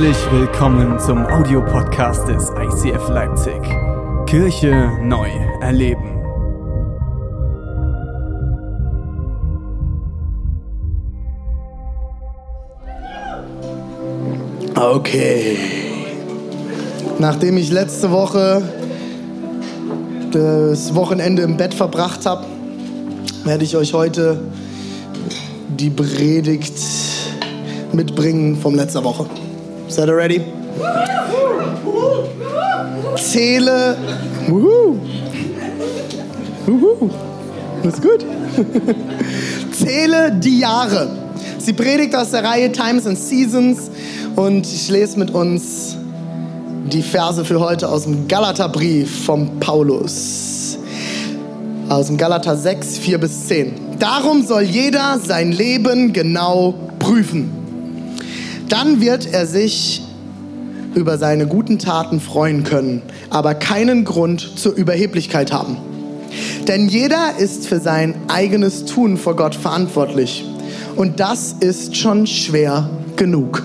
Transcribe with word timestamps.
Herzlich 0.00 0.32
willkommen 0.32 0.98
zum 0.98 1.26
Audiopodcast 1.26 2.26
des 2.26 2.48
ICF 2.48 3.10
Leipzig. 3.10 3.60
Kirche 4.24 4.92
neu 5.02 5.28
erleben. 5.60 6.22
Okay. 14.74 15.58
Nachdem 17.18 17.58
ich 17.58 17.70
letzte 17.70 18.10
Woche 18.10 18.62
das 20.32 20.94
Wochenende 20.94 21.42
im 21.42 21.58
Bett 21.58 21.74
verbracht 21.74 22.24
habe, 22.24 22.46
werde 23.44 23.64
ich 23.64 23.76
euch 23.76 23.92
heute 23.92 24.40
die 25.68 25.90
Predigt 25.90 26.80
mitbringen 27.92 28.56
vom 28.56 28.74
letzter 28.74 29.04
Woche. 29.04 29.26
Seid 29.90 30.08
ihr 30.08 30.16
ready? 30.16 30.40
Zähle. 33.16 33.96
Wuhu. 34.46 34.96
Wuhu. 36.64 37.10
Das 37.82 37.94
ist 37.94 38.02
gut. 38.02 38.24
Zähle 39.72 40.30
die 40.32 40.60
Jahre. 40.60 41.08
Sie 41.58 41.72
predigt 41.72 42.14
aus 42.14 42.30
der 42.30 42.44
Reihe 42.44 42.70
Times 42.70 43.04
and 43.04 43.18
Seasons 43.18 43.90
und 44.36 44.64
ich 44.64 44.88
lese 44.90 45.18
mit 45.18 45.32
uns 45.32 45.96
die 46.92 47.02
Verse 47.02 47.44
für 47.44 47.58
heute 47.58 47.88
aus 47.88 48.04
dem 48.04 48.28
Galaterbrief 48.28 49.24
vom 49.24 49.58
Paulus. 49.58 50.78
Aus 51.88 52.06
dem 52.06 52.16
Galater 52.16 52.56
6, 52.56 52.98
4 52.98 53.18
bis 53.18 53.48
10. 53.48 53.98
Darum 53.98 54.46
soll 54.46 54.62
jeder 54.62 55.18
sein 55.18 55.50
Leben 55.50 56.12
genau 56.12 56.74
prüfen. 57.00 57.59
Dann 58.70 59.00
wird 59.00 59.26
er 59.32 59.46
sich 59.46 60.00
über 60.94 61.18
seine 61.18 61.46
guten 61.46 61.78
Taten 61.78 62.20
freuen 62.20 62.62
können, 62.62 63.02
aber 63.28 63.54
keinen 63.54 64.04
Grund 64.04 64.58
zur 64.58 64.72
Überheblichkeit 64.72 65.52
haben. 65.52 65.76
Denn 66.68 66.88
jeder 66.88 67.36
ist 67.38 67.66
für 67.66 67.80
sein 67.80 68.14
eigenes 68.28 68.84
Tun 68.84 69.16
vor 69.16 69.34
Gott 69.34 69.56
verantwortlich. 69.56 70.44
Und 70.94 71.18
das 71.18 71.56
ist 71.58 71.96
schon 71.96 72.28
schwer 72.28 72.88
genug. 73.16 73.64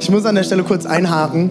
Ich 0.00 0.10
muss 0.10 0.24
an 0.24 0.34
der 0.34 0.44
Stelle 0.44 0.64
kurz 0.64 0.84
einhaken. 0.84 1.50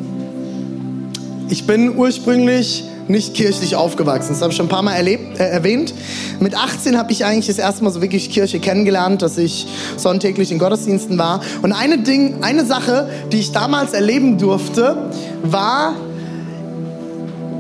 Ich 1.50 1.66
bin 1.66 1.98
ursprünglich 1.98 2.84
nicht 3.08 3.34
kirchlich 3.34 3.76
aufgewachsen. 3.76 4.30
Das 4.30 4.42
habe 4.42 4.52
ich 4.52 4.58
schon 4.58 4.66
ein 4.66 4.70
paar 4.70 4.82
Mal 4.82 4.94
erlebt, 4.94 5.40
äh, 5.40 5.48
erwähnt. 5.48 5.94
Mit 6.40 6.56
18 6.56 6.98
habe 6.98 7.12
ich 7.12 7.26
eigentlich 7.26 7.48
das 7.48 7.58
erste 7.58 7.84
Mal 7.84 7.92
so 7.92 8.02
wirklich 8.02 8.30
Kirche 8.30 8.60
kennengelernt, 8.60 9.22
dass 9.22 9.38
ich 9.38 9.68
sonntäglich 9.98 10.52
in 10.52 10.60
Gottesdiensten 10.60 11.18
war. 11.18 11.42
Und 11.62 11.72
eine, 11.72 12.00
Ding, 12.00 12.44
eine 12.44 12.66
Sache, 12.66 13.10
die 13.32 13.40
ich 13.40 13.52
damals 13.52 13.94
erleben 13.94 14.38
durfte, 14.38 15.10
war, 15.44 15.96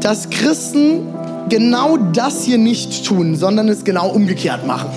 dass 0.01 0.29
Christen 0.29 1.07
genau 1.49 1.97
das 1.97 2.43
hier 2.43 2.57
nicht 2.57 3.05
tun, 3.05 3.35
sondern 3.35 3.69
es 3.69 3.83
genau 3.83 4.09
umgekehrt 4.09 4.65
machen. 4.65 4.89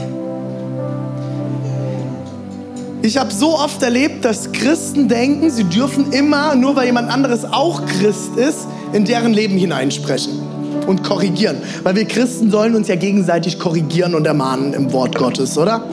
Ich 3.00 3.16
habe 3.16 3.32
so 3.32 3.56
oft 3.56 3.82
erlebt, 3.82 4.24
dass 4.24 4.50
Christen 4.52 5.08
denken, 5.08 5.50
sie 5.50 5.64
dürfen 5.64 6.12
immer, 6.12 6.54
nur 6.54 6.74
weil 6.74 6.86
jemand 6.86 7.10
anderes 7.10 7.44
auch 7.44 7.86
Christ 7.86 8.36
ist, 8.36 8.66
in 8.92 9.04
deren 9.04 9.32
Leben 9.32 9.56
hineinsprechen 9.56 10.40
und 10.86 11.04
korrigieren. 11.04 11.58
Weil 11.82 11.96
wir 11.96 12.04
Christen 12.04 12.50
sollen 12.50 12.74
uns 12.74 12.88
ja 12.88 12.96
gegenseitig 12.96 13.58
korrigieren 13.58 14.14
und 14.14 14.26
ermahnen 14.26 14.72
im 14.74 14.92
Wort 14.92 15.16
Gottes, 15.16 15.56
oder? 15.58 15.84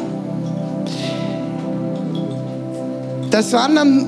Das 3.32 3.52
waren 3.52 3.76
dann 3.76 4.06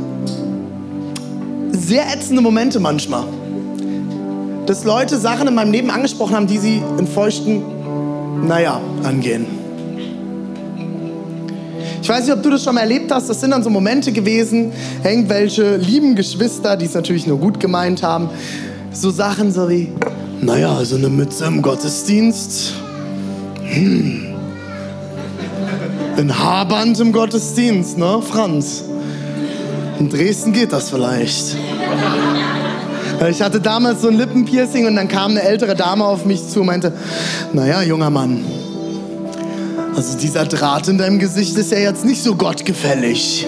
sehr 1.71 2.03
ätzende 2.13 2.41
Momente 2.41 2.79
manchmal. 2.79 3.25
Dass 4.65 4.83
Leute 4.83 5.17
Sachen 5.17 5.47
in 5.47 5.55
meinem 5.55 5.71
Leben 5.71 5.89
angesprochen 5.89 6.35
haben, 6.35 6.47
die 6.47 6.57
sie 6.57 6.81
in 6.97 7.07
feuchten, 7.07 7.61
naja, 8.47 8.79
angehen. 9.03 9.45
Ich 12.01 12.07
weiß 12.07 12.25
nicht, 12.25 12.33
ob 12.33 12.41
du 12.41 12.49
das 12.49 12.63
schon 12.63 12.75
mal 12.75 12.81
erlebt 12.81 13.11
hast. 13.11 13.29
Das 13.29 13.41
sind 13.41 13.51
dann 13.51 13.63
so 13.63 13.69
Momente 13.69 14.13
gewesen, 14.13 14.71
irgendwelche 15.03 15.75
lieben 15.75 16.15
Geschwister, 16.15 16.77
die 16.77 16.85
es 16.85 16.93
natürlich 16.93 17.27
nur 17.27 17.37
gut 17.37 17.59
gemeint 17.59 18.01
haben. 18.01 18.29
So 18.99 19.11
Sachen 19.11 19.51
so 19.51 19.69
wie, 19.69 19.89
naja, 20.41 20.83
so 20.83 20.95
eine 20.95 21.09
Mütze 21.09 21.45
im 21.45 21.61
Gottesdienst. 21.61 22.73
Hm. 23.63 24.33
Ein 26.17 26.39
Haarband 26.39 26.99
im 26.99 27.11
Gottesdienst, 27.11 27.99
ne, 27.99 28.19
Franz? 28.27 28.85
In 29.99 30.09
Dresden 30.09 30.51
geht 30.51 30.73
das 30.73 30.89
vielleicht. 30.89 31.55
Ich 33.29 33.39
hatte 33.43 33.61
damals 33.61 34.01
so 34.01 34.07
ein 34.07 34.17
Lippenpiercing 34.17 34.87
und 34.87 34.95
dann 34.95 35.07
kam 35.07 35.31
eine 35.31 35.43
ältere 35.43 35.75
Dame 35.75 36.03
auf 36.03 36.25
mich 36.25 36.47
zu 36.47 36.61
und 36.61 36.65
meinte, 36.65 36.91
naja, 37.53 37.83
junger 37.83 38.09
Mann, 38.09 38.43
also 39.95 40.17
dieser 40.17 40.45
Draht 40.45 40.87
in 40.87 40.97
deinem 40.97 41.19
Gesicht 41.19 41.55
ist 41.55 41.71
ja 41.71 41.77
jetzt 41.77 42.03
nicht 42.03 42.23
so 42.23 42.33
gottgefällig. 42.33 43.45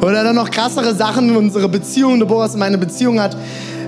Oder 0.00 0.24
dann 0.24 0.36
noch 0.36 0.50
krassere 0.50 0.94
Sachen, 0.94 1.36
unsere 1.36 1.68
Beziehung, 1.68 2.18
Boris, 2.26 2.56
meine 2.56 2.78
Beziehung 2.78 3.20
hat 3.20 3.36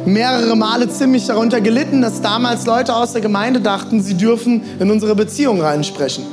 mehrere 0.06 0.56
Male 0.56 0.88
ziemlich 0.88 1.26
darunter 1.26 1.60
gelitten, 1.60 2.00
dass 2.02 2.20
damals 2.20 2.66
Leute 2.66 2.94
aus 2.94 3.12
der 3.12 3.20
Gemeinde 3.20 3.60
dachten, 3.60 4.00
sie 4.00 4.14
dürfen 4.14 4.62
in 4.78 4.90
unsere 4.90 5.14
Beziehung 5.14 5.60
reinsprechen, 5.60 6.24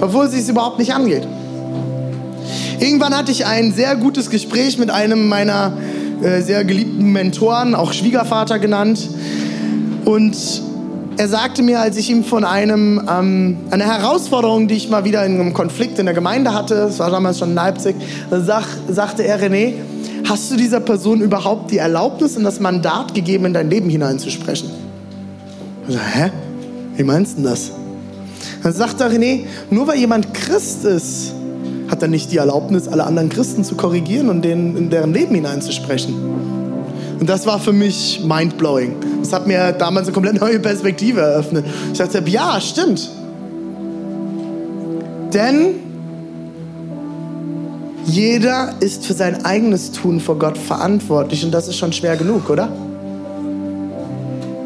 obwohl 0.00 0.28
sie 0.28 0.38
es 0.38 0.48
überhaupt 0.48 0.78
nicht 0.78 0.92
angeht. 0.92 1.26
Irgendwann 2.80 3.16
hatte 3.16 3.30
ich 3.30 3.46
ein 3.46 3.72
sehr 3.72 3.94
gutes 3.94 4.28
Gespräch 4.28 4.76
mit 4.76 4.90
einem 4.90 5.28
meiner 5.28 5.72
äh, 6.22 6.40
sehr 6.40 6.64
geliebten 6.64 7.12
Mentoren, 7.12 7.74
auch 7.76 7.92
Schwiegervater 7.92 8.58
genannt. 8.58 9.08
Und 10.04 10.36
er 11.16 11.28
sagte 11.28 11.62
mir, 11.62 11.80
als 11.80 11.96
ich 11.96 12.10
ihm 12.10 12.24
von 12.24 12.44
einem, 12.44 13.00
ähm, 13.10 13.58
einer 13.70 13.84
Herausforderung, 13.84 14.68
die 14.68 14.74
ich 14.74 14.88
mal 14.88 15.04
wieder 15.04 15.24
in 15.24 15.40
einem 15.40 15.52
Konflikt 15.52 15.98
in 15.98 16.06
der 16.06 16.14
Gemeinde 16.14 16.54
hatte, 16.54 16.74
das 16.74 16.98
war 16.98 17.10
damals 17.10 17.38
schon 17.38 17.50
in 17.50 17.54
Leipzig, 17.54 17.96
sag, 18.30 18.64
sagte 18.88 19.24
er, 19.24 19.40
René, 19.40 19.74
hast 20.28 20.50
du 20.50 20.56
dieser 20.56 20.80
Person 20.80 21.20
überhaupt 21.20 21.70
die 21.70 21.78
Erlaubnis 21.78 22.36
und 22.36 22.44
das 22.44 22.60
Mandat 22.60 23.14
gegeben, 23.14 23.46
in 23.46 23.54
dein 23.54 23.70
Leben 23.70 23.90
hineinzusprechen? 23.90 24.70
Ich 25.86 25.94
so, 25.94 26.00
hä? 26.00 26.30
Wie 26.96 27.04
meinst 27.04 27.38
du 27.38 27.42
das? 27.42 27.70
Dann 28.62 28.72
sagt 28.72 29.00
er, 29.00 29.10
René, 29.10 29.44
nur 29.70 29.86
weil 29.86 29.98
jemand 29.98 30.32
Christ 30.34 30.84
ist, 30.84 31.34
hat 31.90 32.02
er 32.02 32.08
nicht 32.08 32.32
die 32.32 32.38
Erlaubnis, 32.38 32.88
alle 32.88 33.04
anderen 33.04 33.28
Christen 33.28 33.64
zu 33.64 33.74
korrigieren 33.74 34.28
und 34.28 34.42
denen 34.42 34.76
in 34.76 34.90
deren 34.90 35.12
Leben 35.12 35.34
hineinzusprechen. 35.34 36.14
Und 37.22 37.28
das 37.28 37.46
war 37.46 37.60
für 37.60 37.72
mich 37.72 38.20
mindblowing. 38.24 38.96
Das 39.20 39.32
hat 39.32 39.46
mir 39.46 39.70
damals 39.70 40.08
eine 40.08 40.12
komplett 40.12 40.40
neue 40.40 40.58
Perspektive 40.58 41.20
eröffnet. 41.20 41.64
Ich 41.92 41.98
dachte, 41.98 42.20
ja, 42.26 42.60
stimmt. 42.60 43.08
Denn 45.32 45.76
jeder 48.06 48.74
ist 48.80 49.06
für 49.06 49.14
sein 49.14 49.44
eigenes 49.44 49.92
Tun 49.92 50.18
vor 50.18 50.36
Gott 50.36 50.58
verantwortlich 50.58 51.44
und 51.44 51.52
das 51.52 51.68
ist 51.68 51.76
schon 51.76 51.92
schwer 51.92 52.16
genug, 52.16 52.50
oder? 52.50 52.68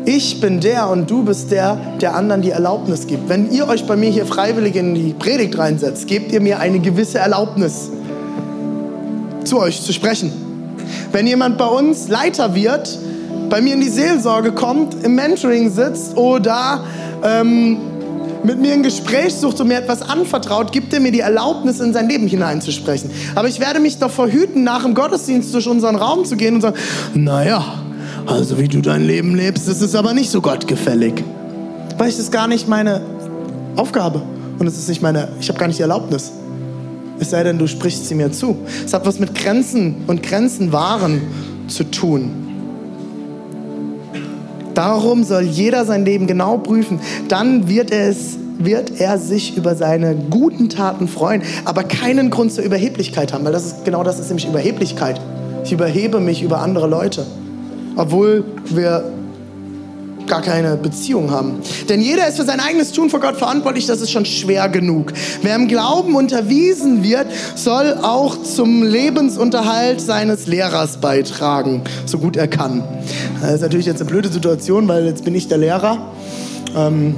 Ich 0.06 0.40
bin 0.40 0.58
der 0.58 0.88
und 0.88 1.10
du 1.10 1.24
bist 1.24 1.50
der, 1.50 1.76
der 2.00 2.16
anderen 2.16 2.40
die 2.40 2.52
Erlaubnis 2.52 3.06
gibt. 3.06 3.28
Wenn 3.28 3.52
ihr 3.52 3.68
euch 3.68 3.86
bei 3.86 3.96
mir 3.96 4.08
hier 4.08 4.24
freiwillig 4.24 4.76
in 4.76 4.94
die 4.94 5.12
Predigt 5.12 5.58
reinsetzt, 5.58 6.06
gebt 6.06 6.32
ihr 6.32 6.40
mir 6.40 6.58
eine 6.58 6.78
gewisse 6.78 7.18
Erlaubnis, 7.18 7.90
zu 9.44 9.60
euch 9.60 9.82
zu 9.82 9.92
sprechen. 9.92 10.45
Wenn 11.16 11.26
jemand 11.26 11.56
bei 11.56 11.64
uns 11.64 12.08
Leiter 12.08 12.54
wird, 12.54 12.98
bei 13.48 13.62
mir 13.62 13.72
in 13.72 13.80
die 13.80 13.88
Seelsorge 13.88 14.52
kommt, 14.52 15.02
im 15.02 15.14
Mentoring 15.14 15.70
sitzt 15.70 16.14
oder 16.14 16.84
ähm, 17.24 17.78
mit 18.44 18.60
mir 18.60 18.74
ein 18.74 18.82
Gespräch 18.82 19.34
sucht 19.34 19.58
und 19.62 19.68
mir 19.68 19.78
etwas 19.78 20.02
anvertraut, 20.02 20.72
gibt 20.72 20.92
er 20.92 21.00
mir 21.00 21.12
die 21.12 21.20
Erlaubnis, 21.20 21.80
in 21.80 21.94
sein 21.94 22.10
Leben 22.10 22.26
hineinzusprechen. 22.26 23.10
Aber 23.34 23.48
ich 23.48 23.60
werde 23.60 23.80
mich 23.80 23.98
davor 23.98 24.28
hüten, 24.28 24.62
nach 24.62 24.82
dem 24.82 24.92
Gottesdienst 24.92 25.54
durch 25.54 25.66
unseren 25.66 25.96
Raum 25.96 26.26
zu 26.26 26.36
gehen 26.36 26.56
und 26.56 26.60
sagen, 26.60 26.76
naja, 27.14 27.64
also 28.26 28.58
wie 28.58 28.68
du 28.68 28.82
dein 28.82 29.06
Leben 29.06 29.34
lebst, 29.34 29.66
das 29.68 29.80
ist 29.80 29.94
aber 29.94 30.12
nicht 30.12 30.28
so 30.28 30.42
gottgefällig. 30.42 31.24
Weil 31.96 32.10
ich 32.10 32.18
das 32.18 32.30
gar 32.30 32.46
nicht 32.46 32.68
meine 32.68 33.00
Aufgabe 33.76 34.20
und 34.58 34.66
es 34.66 34.76
ist 34.76 34.90
nicht 34.90 35.00
meine, 35.00 35.28
ich 35.40 35.48
habe 35.48 35.58
gar 35.58 35.66
nicht 35.66 35.78
die 35.78 35.82
Erlaubnis. 35.82 36.32
Es 37.18 37.30
sei 37.30 37.42
denn, 37.42 37.58
du 37.58 37.66
sprichst 37.66 38.06
sie 38.06 38.14
mir 38.14 38.30
zu. 38.32 38.56
Es 38.84 38.92
hat 38.92 39.06
was 39.06 39.18
mit 39.18 39.34
Grenzen 39.34 40.04
und 40.06 40.22
Grenzen 40.22 40.72
wahren 40.72 41.22
zu 41.68 41.84
tun. 41.84 42.30
Darum 44.74 45.24
soll 45.24 45.42
jeder 45.42 45.86
sein 45.86 46.04
Leben 46.04 46.26
genau 46.26 46.58
prüfen. 46.58 47.00
Dann 47.28 47.66
wird, 47.66 47.90
es, 47.90 48.36
wird 48.58 49.00
er 49.00 49.18
sich 49.18 49.56
über 49.56 49.74
seine 49.74 50.14
guten 50.14 50.68
Taten 50.68 51.08
freuen, 51.08 51.42
aber 51.64 51.82
keinen 51.82 52.28
Grund 52.28 52.52
zur 52.52 52.62
Überheblichkeit 52.62 53.32
haben, 53.32 53.44
weil 53.46 53.52
das 53.52 53.64
ist 53.64 53.84
genau 53.86 54.04
das 54.04 54.18
ist 54.18 54.28
nämlich 54.28 54.46
Überheblichkeit. 54.46 55.18
Ich 55.64 55.72
überhebe 55.72 56.20
mich 56.20 56.42
über 56.42 56.60
andere 56.60 56.86
Leute, 56.86 57.24
obwohl 57.96 58.44
wir 58.66 59.15
gar 60.26 60.42
keine 60.42 60.76
Beziehung 60.76 61.30
haben. 61.30 61.60
Denn 61.88 62.00
jeder 62.00 62.28
ist 62.28 62.36
für 62.36 62.44
sein 62.44 62.60
eigenes 62.60 62.92
Tun 62.92 63.10
vor 63.10 63.20
Gott 63.20 63.36
verantwortlich, 63.36 63.86
das 63.86 64.00
ist 64.00 64.10
schon 64.10 64.24
schwer 64.24 64.68
genug. 64.68 65.12
Wer 65.42 65.56
im 65.56 65.68
Glauben 65.68 66.14
unterwiesen 66.14 67.02
wird, 67.02 67.26
soll 67.54 67.98
auch 68.02 68.42
zum 68.42 68.82
Lebensunterhalt 68.82 70.00
seines 70.00 70.46
Lehrers 70.46 70.98
beitragen, 70.98 71.82
so 72.04 72.18
gut 72.18 72.36
er 72.36 72.48
kann. 72.48 72.82
Das 73.40 73.54
ist 73.54 73.60
natürlich 73.62 73.86
jetzt 73.86 74.00
eine 74.00 74.10
blöde 74.10 74.28
Situation, 74.28 74.88
weil 74.88 75.06
jetzt 75.06 75.24
bin 75.24 75.34
ich 75.34 75.48
der 75.48 75.58
Lehrer. 75.58 75.98
Ähm, 76.76 77.14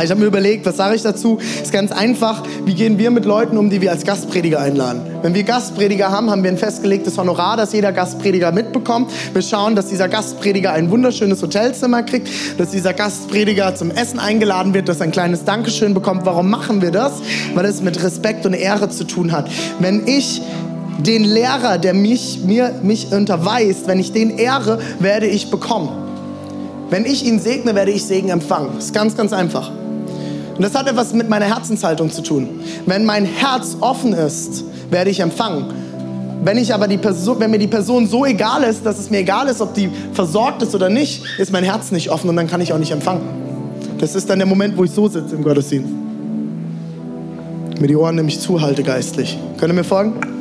ich 0.00 0.10
habe 0.10 0.20
mir 0.20 0.26
überlegt, 0.26 0.64
was 0.64 0.76
sage 0.76 0.94
ich 0.94 1.02
dazu? 1.02 1.38
Ist 1.62 1.72
ganz 1.72 1.92
einfach. 1.92 2.42
Wie 2.64 2.74
gehen 2.74 2.98
wir 2.98 3.10
mit 3.10 3.26
Leuten 3.26 3.58
um, 3.58 3.68
die 3.68 3.80
wir 3.80 3.90
als 3.90 4.04
Gastprediger 4.04 4.60
einladen? 4.60 5.02
Wenn 5.20 5.34
wir 5.34 5.42
Gastprediger 5.42 6.10
haben, 6.10 6.30
haben 6.30 6.42
wir 6.42 6.50
ein 6.50 6.56
festgelegtes 6.56 7.18
Honorar, 7.18 7.56
das 7.56 7.72
jeder 7.72 7.92
Gastprediger 7.92 8.52
mitbekommt. 8.52 9.10
Wir 9.34 9.42
schauen, 9.42 9.76
dass 9.76 9.86
dieser 9.86 10.08
Gastprediger 10.08 10.72
ein 10.72 10.90
wunderschönes 10.90 11.42
Hotelzimmer 11.42 12.02
kriegt, 12.04 12.28
dass 12.58 12.70
dieser 12.70 12.94
Gastprediger 12.94 13.74
zum 13.74 13.90
Essen 13.90 14.18
eingeladen 14.18 14.72
wird, 14.72 14.88
dass 14.88 15.00
er 15.00 15.04
ein 15.04 15.12
kleines 15.12 15.44
Dankeschön 15.44 15.92
bekommt. 15.92 16.24
Warum 16.24 16.48
machen 16.48 16.80
wir 16.80 16.90
das? 16.90 17.12
Weil 17.54 17.66
es 17.66 17.82
mit 17.82 18.02
Respekt 18.02 18.46
und 18.46 18.54
Ehre 18.54 18.88
zu 18.88 19.04
tun 19.04 19.32
hat. 19.32 19.50
Wenn 19.78 20.06
ich 20.06 20.40
den 20.98 21.24
Lehrer, 21.24 21.78
der 21.78 21.94
mich, 21.94 22.40
mir, 22.44 22.74
mich 22.82 23.12
unterweist, 23.12 23.86
wenn 23.88 23.98
ich 23.98 24.12
den 24.12 24.38
ehre, 24.38 24.78
werde 25.00 25.26
ich 25.26 25.50
bekommen. 25.50 25.88
Wenn 26.90 27.06
ich 27.06 27.24
ihn 27.24 27.40
segne, 27.40 27.74
werde 27.74 27.90
ich 27.90 28.04
Segen 28.04 28.28
empfangen. 28.28 28.70
Das 28.74 28.86
ist 28.86 28.94
ganz, 28.94 29.16
ganz 29.16 29.32
einfach. 29.32 29.70
Und 30.56 30.62
das 30.62 30.74
hat 30.74 30.88
etwas 30.88 31.12
mit 31.14 31.28
meiner 31.28 31.46
Herzenshaltung 31.46 32.10
zu 32.10 32.22
tun. 32.22 32.60
Wenn 32.86 33.04
mein 33.04 33.24
Herz 33.24 33.76
offen 33.80 34.12
ist, 34.12 34.64
werde 34.90 35.10
ich 35.10 35.20
empfangen. 35.20 35.66
Wenn, 36.44 36.58
ich 36.58 36.74
aber 36.74 36.88
die 36.88 36.98
Person, 36.98 37.38
wenn 37.38 37.50
mir 37.50 37.58
die 37.58 37.68
Person 37.68 38.06
so 38.06 38.26
egal 38.26 38.64
ist, 38.64 38.84
dass 38.84 38.98
es 38.98 39.10
mir 39.10 39.18
egal 39.18 39.48
ist, 39.48 39.60
ob 39.60 39.74
die 39.74 39.88
versorgt 40.12 40.62
ist 40.62 40.74
oder 40.74 40.88
nicht, 40.88 41.22
ist 41.38 41.52
mein 41.52 41.64
Herz 41.64 41.92
nicht 41.92 42.10
offen 42.10 42.28
und 42.28 42.36
dann 42.36 42.48
kann 42.48 42.60
ich 42.60 42.72
auch 42.72 42.78
nicht 42.78 42.90
empfangen. 42.90 43.22
Das 43.98 44.16
ist 44.16 44.28
dann 44.28 44.40
der 44.40 44.48
Moment, 44.48 44.76
wo 44.76 44.82
ich 44.82 44.90
so 44.90 45.08
sitze 45.08 45.36
im 45.36 45.44
Gottesdienst. 45.44 45.88
Mir 47.80 47.86
die 47.86 47.96
Ohren 47.96 48.16
nämlich 48.16 48.40
zuhalte 48.40 48.82
geistlich. 48.82 49.38
Könnt 49.58 49.70
ihr 49.72 49.74
mir 49.74 49.84
folgen? 49.84 50.31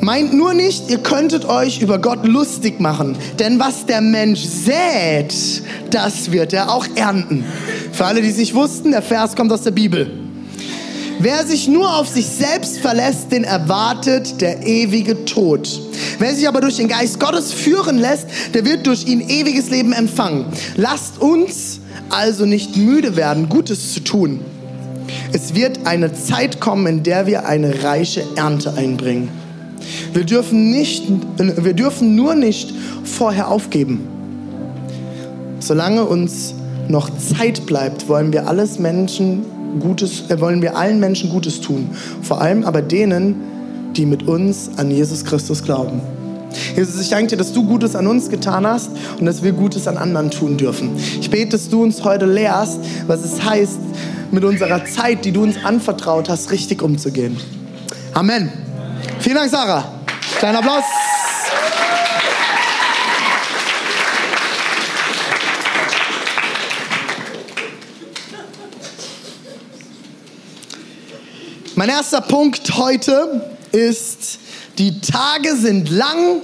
Meint 0.00 0.32
nur 0.32 0.54
nicht, 0.54 0.90
ihr 0.90 0.98
könntet 0.98 1.44
euch 1.44 1.82
über 1.82 1.98
Gott 1.98 2.26
lustig 2.26 2.80
machen. 2.80 3.16
Denn 3.38 3.60
was 3.60 3.84
der 3.84 4.00
Mensch 4.00 4.40
sät, 4.40 5.34
das 5.90 6.32
wird 6.32 6.54
er 6.54 6.72
auch 6.72 6.86
ernten. 6.94 7.44
Für 7.92 8.06
alle, 8.06 8.22
die 8.22 8.30
es 8.30 8.38
nicht 8.38 8.54
wussten, 8.54 8.92
der 8.92 9.02
Vers 9.02 9.36
kommt 9.36 9.52
aus 9.52 9.62
der 9.62 9.72
Bibel. 9.72 10.10
Wer 11.18 11.44
sich 11.44 11.68
nur 11.68 11.98
auf 11.98 12.08
sich 12.08 12.24
selbst 12.24 12.78
verlässt, 12.78 13.30
den 13.30 13.44
erwartet 13.44 14.40
der 14.40 14.66
ewige 14.66 15.26
Tod. 15.26 15.68
Wer 16.18 16.34
sich 16.34 16.48
aber 16.48 16.62
durch 16.62 16.76
den 16.76 16.88
Geist 16.88 17.20
Gottes 17.20 17.52
führen 17.52 17.98
lässt, 17.98 18.26
der 18.54 18.64
wird 18.64 18.86
durch 18.86 19.06
ihn 19.06 19.28
ewiges 19.28 19.68
Leben 19.68 19.92
empfangen. 19.92 20.46
Lasst 20.76 21.20
uns 21.20 21.80
also 22.08 22.46
nicht 22.46 22.74
müde 22.78 23.16
werden, 23.16 23.50
Gutes 23.50 23.92
zu 23.92 24.00
tun. 24.00 24.40
Es 25.34 25.54
wird 25.54 25.86
eine 25.86 26.14
Zeit 26.14 26.58
kommen, 26.58 26.86
in 26.86 27.02
der 27.02 27.26
wir 27.26 27.46
eine 27.46 27.84
reiche 27.84 28.24
Ernte 28.36 28.72
einbringen. 28.72 29.39
Wir 30.12 30.24
dürfen, 30.24 30.70
nicht, 30.70 31.04
wir 31.38 31.74
dürfen 31.74 32.16
nur 32.16 32.34
nicht 32.34 32.74
vorher 33.04 33.48
aufgeben. 33.48 34.06
Solange 35.60 36.04
uns 36.04 36.54
noch 36.88 37.10
Zeit 37.18 37.66
bleibt, 37.66 38.08
wollen 38.08 38.32
wir 38.32 38.48
alles 38.48 38.78
Menschen 38.78 39.44
Gutes, 39.78 40.24
äh, 40.28 40.40
wollen 40.40 40.62
wir 40.62 40.76
allen 40.76 40.98
Menschen 40.98 41.30
Gutes 41.30 41.60
tun. 41.60 41.90
Vor 42.22 42.40
allem 42.40 42.64
aber 42.64 42.82
denen, 42.82 43.36
die 43.96 44.06
mit 44.06 44.26
uns 44.26 44.70
an 44.76 44.90
Jesus 44.90 45.24
Christus 45.24 45.62
glauben. 45.62 46.00
Jesus, 46.74 47.00
ich 47.00 47.10
danke 47.10 47.28
dir, 47.28 47.36
dass 47.36 47.52
du 47.52 47.64
Gutes 47.64 47.94
an 47.94 48.06
uns 48.06 48.28
getan 48.28 48.66
hast 48.66 48.90
und 49.18 49.26
dass 49.26 49.42
wir 49.42 49.52
Gutes 49.52 49.86
an 49.86 49.96
anderen 49.96 50.30
tun 50.30 50.56
dürfen. 50.56 50.90
Ich 51.20 51.30
bete, 51.30 51.50
dass 51.50 51.68
du 51.68 51.82
uns 51.82 52.02
heute 52.02 52.26
lehrst, 52.26 52.80
was 53.06 53.24
es 53.24 53.44
heißt, 53.44 53.78
mit 54.32 54.44
unserer 54.44 54.84
Zeit, 54.84 55.24
die 55.24 55.32
du 55.32 55.42
uns 55.42 55.56
anvertraut 55.64 56.28
hast, 56.28 56.50
richtig 56.50 56.82
umzugehen. 56.82 57.36
Amen. 58.14 58.50
Vielen 59.20 59.36
Dank, 59.36 59.50
Sarah. 59.50 59.84
Kleiner 60.38 60.60
Applaus. 60.60 60.84
Mein 71.74 71.90
erster 71.90 72.22
Punkt 72.22 72.76
heute 72.76 73.56
ist, 73.72 74.38
die 74.78 75.00
Tage 75.02 75.54
sind 75.54 75.90
lang, 75.90 76.40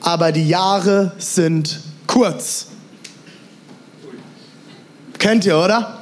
aber 0.00 0.30
die 0.30 0.48
Jahre 0.48 1.12
sind 1.18 1.80
kurz. 2.06 2.66
Kennt 5.18 5.44
ihr, 5.46 5.58
oder? 5.58 5.98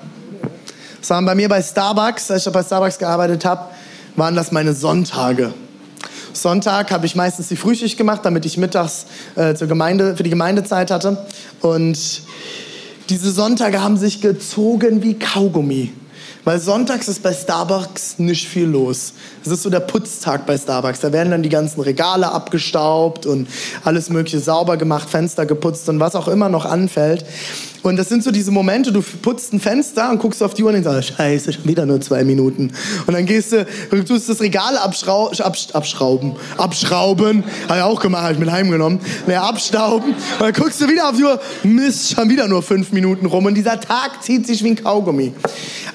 Das 1.00 1.08
waren 1.08 1.24
bei 1.24 1.34
mir 1.34 1.48
bei 1.48 1.62
Starbucks, 1.62 2.30
als 2.30 2.46
ich 2.46 2.52
bei 2.52 2.62
Starbucks 2.62 2.98
gearbeitet 2.98 3.46
habe, 3.46 3.70
waren 4.16 4.36
das 4.36 4.52
meine 4.52 4.74
Sonntage. 4.74 5.54
Sonntag 6.42 6.90
habe 6.90 7.06
ich 7.06 7.14
meistens 7.14 7.48
die 7.48 7.56
Frühschicht 7.56 7.98
gemacht, 7.98 8.20
damit 8.24 8.44
ich 8.46 8.56
mittags 8.56 9.06
äh, 9.36 9.54
zur 9.54 9.68
Gemeinde, 9.68 10.16
für 10.16 10.22
die 10.22 10.30
Gemeindezeit 10.30 10.90
hatte. 10.90 11.26
Und 11.60 12.22
diese 13.08 13.30
Sonntage 13.30 13.82
haben 13.82 13.96
sich 13.96 14.20
gezogen 14.20 15.02
wie 15.02 15.14
Kaugummi. 15.14 15.92
Weil 16.44 16.60
sonntags 16.60 17.08
ist 17.08 17.22
bei 17.22 17.34
Starbucks 17.34 18.18
nicht 18.18 18.48
viel 18.48 18.64
los. 18.64 19.12
Es 19.44 19.52
ist 19.52 19.62
so 19.64 19.70
der 19.70 19.80
Putztag 19.80 20.46
bei 20.46 20.56
Starbucks. 20.56 21.00
Da 21.00 21.12
werden 21.12 21.30
dann 21.30 21.42
die 21.42 21.50
ganzen 21.50 21.80
Regale 21.82 22.30
abgestaubt 22.32 23.26
und 23.26 23.48
alles 23.84 24.08
Mögliche 24.08 24.40
sauber 24.40 24.78
gemacht, 24.78 25.10
Fenster 25.10 25.44
geputzt 25.44 25.88
und 25.90 26.00
was 26.00 26.14
auch 26.14 26.26
immer 26.26 26.48
noch 26.48 26.64
anfällt. 26.64 27.26
Und 27.82 27.96
das 27.96 28.08
sind 28.08 28.24
so 28.24 28.30
diese 28.30 28.50
Momente, 28.50 28.90
du 28.92 29.02
putzt 29.02 29.52
ein 29.52 29.60
Fenster 29.60 30.10
und 30.10 30.18
guckst 30.18 30.42
auf 30.42 30.54
die 30.54 30.64
Uhr 30.64 30.72
und 30.72 30.82
sagst, 30.82 31.14
scheiße, 31.16 31.52
schon 31.52 31.64
wieder 31.64 31.86
nur 31.86 32.00
zwei 32.00 32.24
Minuten. 32.24 32.72
Und 33.06 33.14
dann 33.14 33.24
gehst 33.24 33.52
du, 33.52 33.66
du 33.90 34.02
tust 34.04 34.28
das 34.28 34.40
Regal 34.40 34.76
abschrau 34.76 35.30
absch 35.30 35.68
abschrauben. 35.72 36.34
Abschrauben, 36.56 37.44
habe 37.68 37.78
ich 37.78 37.84
auch 37.84 38.00
gemacht, 38.00 38.22
habe 38.22 38.32
ich 38.34 38.38
mit 38.38 38.50
heimgenommen. 38.50 39.00
Naja, 39.26 39.42
abstauben. 39.42 40.12
Und 40.12 40.40
dann 40.40 40.52
guckst 40.52 40.80
du 40.80 40.88
wieder 40.88 41.08
auf 41.08 41.16
die 41.16 41.24
Uhr, 41.24 41.40
Mist, 41.62 42.14
schon 42.14 42.28
wieder 42.28 42.48
nur 42.48 42.62
fünf 42.62 42.92
Minuten 42.92 43.26
rum. 43.26 43.46
Und 43.46 43.54
dieser 43.54 43.80
Tag 43.80 44.22
zieht 44.22 44.46
sich 44.46 44.62
wie 44.64 44.70
ein 44.70 44.76
Kaugummi. 44.76 45.32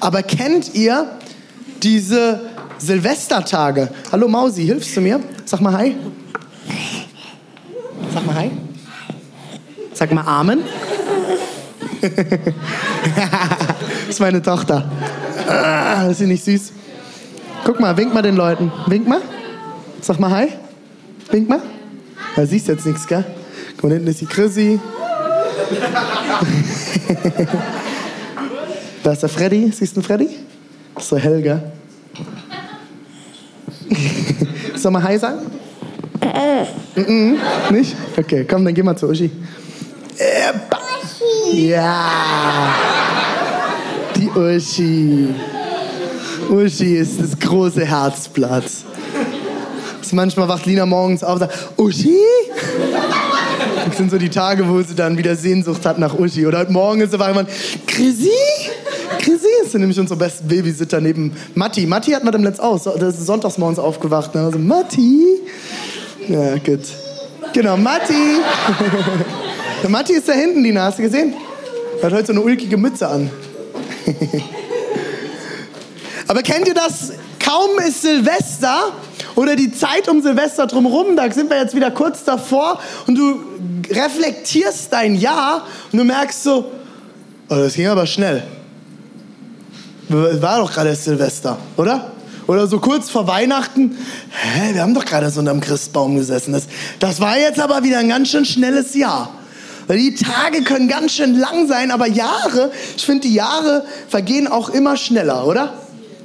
Aber 0.00 0.22
kennt 0.22 0.74
ihr 0.74 1.06
diese 1.82 2.40
Silvestertage? 2.78 3.90
Hallo 4.10 4.28
Mausi, 4.28 4.64
hilfst 4.64 4.96
du 4.96 5.00
mir? 5.00 5.20
Sag 5.44 5.60
mal 5.60 5.76
Hi. 5.76 5.96
Sag 8.12 8.26
mal 8.26 8.34
Hi. 8.36 8.50
Sag 9.92 10.12
mal 10.12 10.22
Amen. 10.22 10.62
das 13.16 14.08
ist 14.08 14.20
meine 14.20 14.42
Tochter. 14.42 14.84
Ah, 15.48 16.08
ist 16.10 16.18
sie 16.18 16.26
nicht 16.26 16.44
süß? 16.44 16.72
Guck 17.64 17.80
mal, 17.80 17.96
wink 17.96 18.12
mal 18.12 18.20
den 18.22 18.36
Leuten. 18.36 18.70
Wink 18.86 19.08
mal. 19.08 19.22
Sag 20.00 20.20
mal 20.20 20.30
Hi. 20.30 20.48
Wink 21.30 21.48
mal. 21.48 21.62
Da 22.36 22.44
siehst 22.44 22.68
jetzt 22.68 22.84
nichts, 22.84 23.06
gell? 23.06 23.24
Guck 23.76 23.84
mal, 23.84 23.94
hinten 23.94 24.08
ist 24.08 24.20
die 24.20 24.26
Chrissy. 24.26 24.78
da 29.02 29.12
ist 29.12 29.22
der 29.22 29.28
Freddy. 29.30 29.72
Siehst 29.72 29.96
du 29.96 30.00
den 30.00 30.06
Freddy? 30.06 30.28
Das 30.94 31.10
ist 31.10 31.22
hell, 31.22 31.40
gell? 31.40 31.72
Soll 34.74 34.92
mal 34.92 35.02
Hi 35.02 35.18
sagen? 35.18 35.38
Mm 36.96 37.00
-mm, 37.00 37.36
nicht? 37.70 37.96
Okay, 38.16 38.44
komm, 38.48 38.64
dann 38.64 38.74
geh 38.74 38.82
mal 38.82 38.96
zu 38.96 39.08
Uschi. 39.08 39.30
Äh, 40.18 40.52
ja. 41.54 42.74
Die 44.16 44.28
Uschi. 44.30 45.28
Uschi 46.50 46.96
ist 46.96 47.20
das 47.20 47.38
große 47.38 47.84
Herzblatt. 47.84 48.64
manchmal 50.12 50.48
wacht 50.48 50.66
Lina 50.66 50.86
morgens 50.86 51.24
auf 51.24 51.34
und 51.34 51.38
sagt, 51.40 51.54
Uschi? 51.76 52.18
Das 53.86 53.96
sind 53.96 54.10
so 54.10 54.18
die 54.18 54.28
Tage, 54.28 54.68
wo 54.68 54.80
sie 54.82 54.94
dann 54.94 55.18
wieder 55.18 55.34
Sehnsucht 55.36 55.84
hat 55.84 55.98
nach 55.98 56.18
Uschi. 56.18 56.46
Oder 56.46 56.58
heute 56.58 56.72
Morgen 56.72 57.00
ist 57.00 57.10
sie 57.12 57.18
wach 57.18 57.34
und 57.34 57.48
Chrissy? 57.86 58.30
Chrissy 59.18 59.46
ist 59.64 59.74
nämlich 59.74 59.98
unser 59.98 60.16
bester 60.16 60.44
Babysitter 60.44 61.00
neben 61.00 61.32
Matti. 61.54 61.86
Matti 61.86 62.12
hat 62.12 62.24
man 62.24 62.32
dem 62.32 62.44
letzt 62.44 62.60
aus. 62.60 62.84
Der 62.84 63.08
ist 63.08 63.24
sonntags 63.24 63.58
morgens 63.58 63.78
aufgewacht. 63.78 64.34
Ne? 64.34 64.42
Also, 64.42 64.58
Matti. 64.58 65.40
Ja, 66.28 66.56
gut. 66.56 66.80
Genau, 67.52 67.76
Matti. 67.76 68.14
Der 69.84 69.90
Matti 69.90 70.14
ist 70.14 70.26
da 70.26 70.32
hinten, 70.32 70.62
Lina, 70.62 70.84
hast 70.84 70.98
du 70.98 71.02
gesehen? 71.02 71.34
Er 72.00 72.06
hat 72.06 72.14
heute 72.14 72.28
so 72.28 72.32
eine 72.32 72.40
ulkige 72.40 72.78
Mütze 72.78 73.06
an. 73.06 73.28
Aber 76.26 76.40
kennt 76.40 76.66
ihr 76.66 76.72
das? 76.72 77.12
Kaum 77.38 77.68
ist 77.86 78.00
Silvester 78.00 78.94
oder 79.34 79.56
die 79.56 79.70
Zeit 79.72 80.08
um 80.08 80.22
Silvester 80.22 80.66
drumherum, 80.66 81.16
da 81.16 81.30
sind 81.30 81.50
wir 81.50 81.58
jetzt 81.58 81.74
wieder 81.74 81.90
kurz 81.90 82.24
davor 82.24 82.80
und 83.06 83.18
du 83.18 83.40
reflektierst 83.90 84.90
dein 84.90 85.16
Jahr 85.16 85.66
und 85.92 85.98
du 85.98 86.04
merkst 86.04 86.44
so, 86.44 86.72
oh, 87.50 87.54
das 87.54 87.74
ging 87.74 87.88
aber 87.88 88.06
schnell. 88.06 88.42
War 90.08 90.60
doch 90.60 90.72
gerade 90.72 90.94
Silvester, 90.94 91.58
oder? 91.76 92.10
Oder 92.46 92.66
so 92.68 92.78
kurz 92.80 93.10
vor 93.10 93.26
Weihnachten, 93.26 93.98
hä, 94.30 94.72
wir 94.72 94.80
haben 94.80 94.94
doch 94.94 95.04
gerade 95.04 95.28
so 95.28 95.40
unterm 95.40 95.60
Christbaum 95.60 96.16
gesessen. 96.16 96.54
Das, 96.54 96.68
das 97.00 97.20
war 97.20 97.36
jetzt 97.36 97.60
aber 97.60 97.82
wieder 97.84 97.98
ein 97.98 98.08
ganz 98.08 98.30
schön 98.30 98.46
schnelles 98.46 98.94
Jahr. 98.94 99.28
Weil 99.86 99.98
die 99.98 100.14
Tage 100.14 100.62
können 100.62 100.88
ganz 100.88 101.12
schön 101.12 101.38
lang 101.38 101.68
sein, 101.68 101.90
aber 101.90 102.06
Jahre, 102.06 102.72
ich 102.96 103.04
finde, 103.04 103.28
die 103.28 103.34
Jahre 103.34 103.84
vergehen 104.08 104.48
auch 104.48 104.70
immer 104.70 104.96
schneller, 104.96 105.46
oder? 105.46 105.74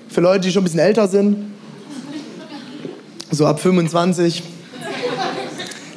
Für 0.08 0.22
Leute, 0.22 0.42
die 0.42 0.51
schon 0.51 0.62
ein 0.62 0.66
bisschen 0.66 0.80
älter 0.80 1.08
sind. 1.08 1.51
So 3.32 3.46
ab 3.46 3.60
25. 3.60 4.44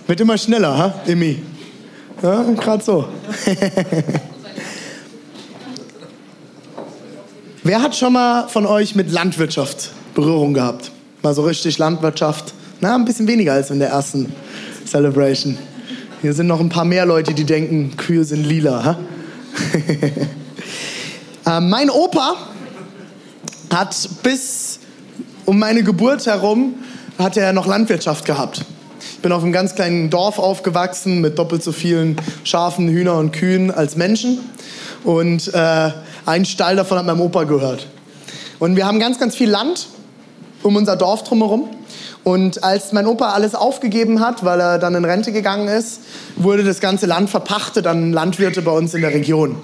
Wird 0.07 0.21
immer 0.21 0.37
schneller, 0.37 0.77
ha, 0.77 0.95
Imi? 1.07 1.41
Ja, 2.23 2.43
gerade 2.43 2.85
so. 2.85 3.09
Wer 7.63 7.81
hat 7.81 7.95
schon 7.95 8.13
mal 8.13 8.49
von 8.49 8.67
euch 8.67 8.97
mit 8.97 9.13
Landwirtschaft 9.13 9.93
Berührung 10.15 10.53
gehabt? 10.53 10.91
Mal 11.23 11.33
so 11.33 11.43
richtig 11.43 11.79
Landwirtschaft? 11.79 12.53
Na, 12.81 12.97
ein 12.97 13.05
bisschen 13.05 13.29
weniger 13.29 13.53
als 13.53 13.71
in 13.71 13.79
der 13.79 13.91
ersten 13.91 14.33
Celebration. 14.85 15.57
Hier 16.23 16.35
sind 16.35 16.47
noch 16.47 16.61
ein 16.61 16.69
paar 16.69 16.85
mehr 16.85 17.05
Leute, 17.05 17.35
die 17.35 17.43
denken, 17.43 17.97
Kühe 17.97 18.23
sind 18.23 18.45
lila. 18.45 18.97
äh, 21.45 21.61
mein 21.61 21.91
Opa 21.91 22.37
hat 23.75 24.09
bis 24.23 24.79
um 25.47 25.59
meine 25.59 25.83
Geburt 25.83 26.25
herum 26.25 26.75
hat 27.19 27.37
er 27.37 27.53
noch 27.53 27.67
Landwirtschaft 27.67 28.25
gehabt. 28.25 28.65
Ich 29.15 29.19
bin 29.19 29.33
auf 29.33 29.43
einem 29.43 29.51
ganz 29.51 29.75
kleinen 29.75 30.11
Dorf 30.11 30.39
aufgewachsen 30.39 31.21
mit 31.21 31.41
doppelt 31.41 31.65
so 31.65 31.73
vielen 31.73 32.15
Schafen, 32.45 32.89
Hühner 32.89 33.17
und 33.17 33.33
Kühen 33.33 33.73
als 33.73 33.97
Menschen. 33.97 34.39
Und 35.03 35.53
äh, 35.53 35.91
ein 36.25 36.45
Stall 36.45 36.77
davon 36.77 36.99
hat 36.99 37.07
meinem 37.07 37.21
Opa 37.21 37.43
gehört. 37.43 37.89
Und 38.61 38.77
wir 38.77 38.87
haben 38.87 39.01
ganz, 39.01 39.19
ganz 39.19 39.35
viel 39.35 39.51
Land 39.51 39.89
um 40.63 40.77
unser 40.77 40.95
Dorf 40.95 41.25
drumherum. 41.25 41.69
Und 42.25 42.63
als 42.63 42.93
mein 42.93 43.07
Opa 43.07 43.33
alles 43.33 43.55
aufgegeben 43.55 44.21
hat, 44.21 44.45
weil 44.45 44.61
er 44.61 44.79
dann 44.79 44.95
in 44.95 45.05
Rente 45.05 45.33
gegangen 45.33 45.67
ist, 45.67 46.03
wurde 46.37 46.63
das 46.63 46.81
ganze 46.81 47.07
Land 47.07 47.31
verpachtet 47.31 47.87
an 47.87 48.13
Landwirte 48.13 48.63
bei 48.63 48.71
uns 48.71 48.95
in 48.95 49.03
der 49.03 49.13
Region. 49.13 49.57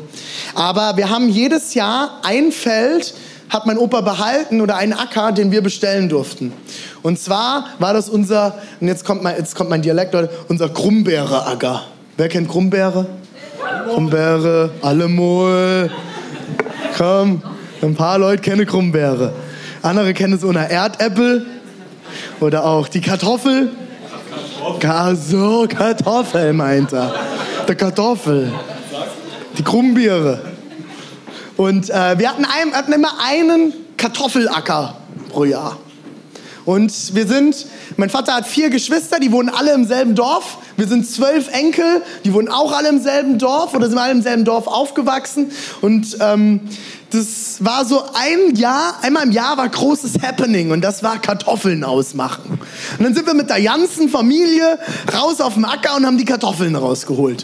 Aber 0.55 0.97
wir 0.97 1.09
haben 1.09 1.29
jedes 1.29 1.75
Jahr 1.75 2.21
ein 2.25 2.51
Feld, 2.51 3.15
hat 3.49 3.65
mein 3.67 3.79
Opa 3.79 4.01
behalten 4.01 4.61
oder 4.61 4.77
einen 4.77 4.93
Acker, 4.93 5.31
den 5.31 5.53
wir 5.53 5.63
bestellen 5.63 6.09
durften. 6.09 6.53
Und 7.03 7.19
zwar 7.21 7.67
war 7.79 7.95
das 7.95 8.09
unser, 8.09 8.57
und 8.81 8.89
jetzt 8.89 9.05
kommt 9.05 9.23
mein, 9.23 9.37
jetzt 9.37 9.55
kommt 9.55 9.71
mein 9.71 9.83
Dialekt, 9.83 10.17
unser 10.49 10.69
Krummbeere-Acker. 10.69 11.83
Wer 12.17 12.29
kennt 12.29 12.49
Krummbeere? 12.49 13.07
Krummbeere, 13.89 14.71
allemal. 14.83 15.91
Komm, 16.97 17.41
ein 17.81 17.95
paar 17.95 18.19
Leute 18.19 18.43
kennen 18.43 18.67
Krummbeere. 18.67 19.33
Andere 19.83 20.13
kennen 20.13 20.39
so 20.39 20.49
eine 20.49 20.69
Erdäpfel 20.69 21.47
oder 22.41 22.65
auch 22.65 22.89
die 22.89 23.01
Kartoffel. 23.01 23.71
Kartoffel. 24.81 25.17
So, 25.17 25.67
Kartoffel 25.69 26.53
meint 26.53 26.93
er. 26.93 27.15
Der 27.67 27.75
Kartoffel. 27.75 28.53
Die 29.57 29.63
Krummbeere. 29.63 30.41
Und 31.57 31.91
äh, 31.91 32.19
wir 32.19 32.31
hatten, 32.31 32.45
ein, 32.45 32.73
hatten 32.73 32.93
immer 32.93 33.15
einen 33.21 33.73
Kartoffelacker 33.97 34.97
pro 35.31 35.45
Jahr. 35.45 35.77
Und 36.65 37.15
wir 37.15 37.27
sind, 37.27 37.67
mein 37.97 38.11
Vater 38.11 38.35
hat 38.35 38.47
vier 38.47 38.69
Geschwister, 38.69 39.19
die 39.19 39.33
wohnen 39.33 39.49
alle 39.49 39.73
im 39.73 39.87
selben 39.87 40.15
Dorf. 40.15 40.59
Wir 40.77 40.87
sind 40.87 41.09
zwölf 41.09 41.49
Enkel, 41.53 42.03
die 42.27 42.35
wohnen 42.35 42.49
auch 42.49 42.77
alle 42.77 42.91
im 42.91 43.01
selben 43.01 43.39
Dorf 43.39 43.75
oder 43.75 43.89
sind 43.89 43.97
alle 43.97 44.13
im 44.13 44.21
selben 44.21 44.45
Dorf 44.45 44.67
aufgewachsen. 44.67 45.51
Und 45.81 46.19
ähm, 46.21 46.61
das 47.11 47.65
war 47.65 47.85
so 47.85 48.03
ein 48.15 48.55
Jahr, 48.55 48.99
einmal 49.03 49.25
im 49.25 49.33
Jahr 49.33 49.57
war 49.57 49.69
großes 49.69 50.23
Happening 50.23 50.71
und 50.71 50.83
das 50.83 51.03
war 51.03 51.19
Kartoffeln 51.19 51.85
ausmachen. 51.85 52.61
Und 52.99 53.05
dann 53.05 53.15
sind 53.15 53.27
wir 53.27 53.35
mit 53.35 53.51
der 53.51 53.63
ganzen 53.63 54.09
Familie 54.09 54.79
raus 55.15 55.41
auf 55.41 55.55
dem 55.55 55.65
Acker 55.65 55.97
und 55.97 56.07
haben 56.07 56.19
die 56.19 56.25
Kartoffeln 56.25 56.77
rausgeholt. 56.77 57.43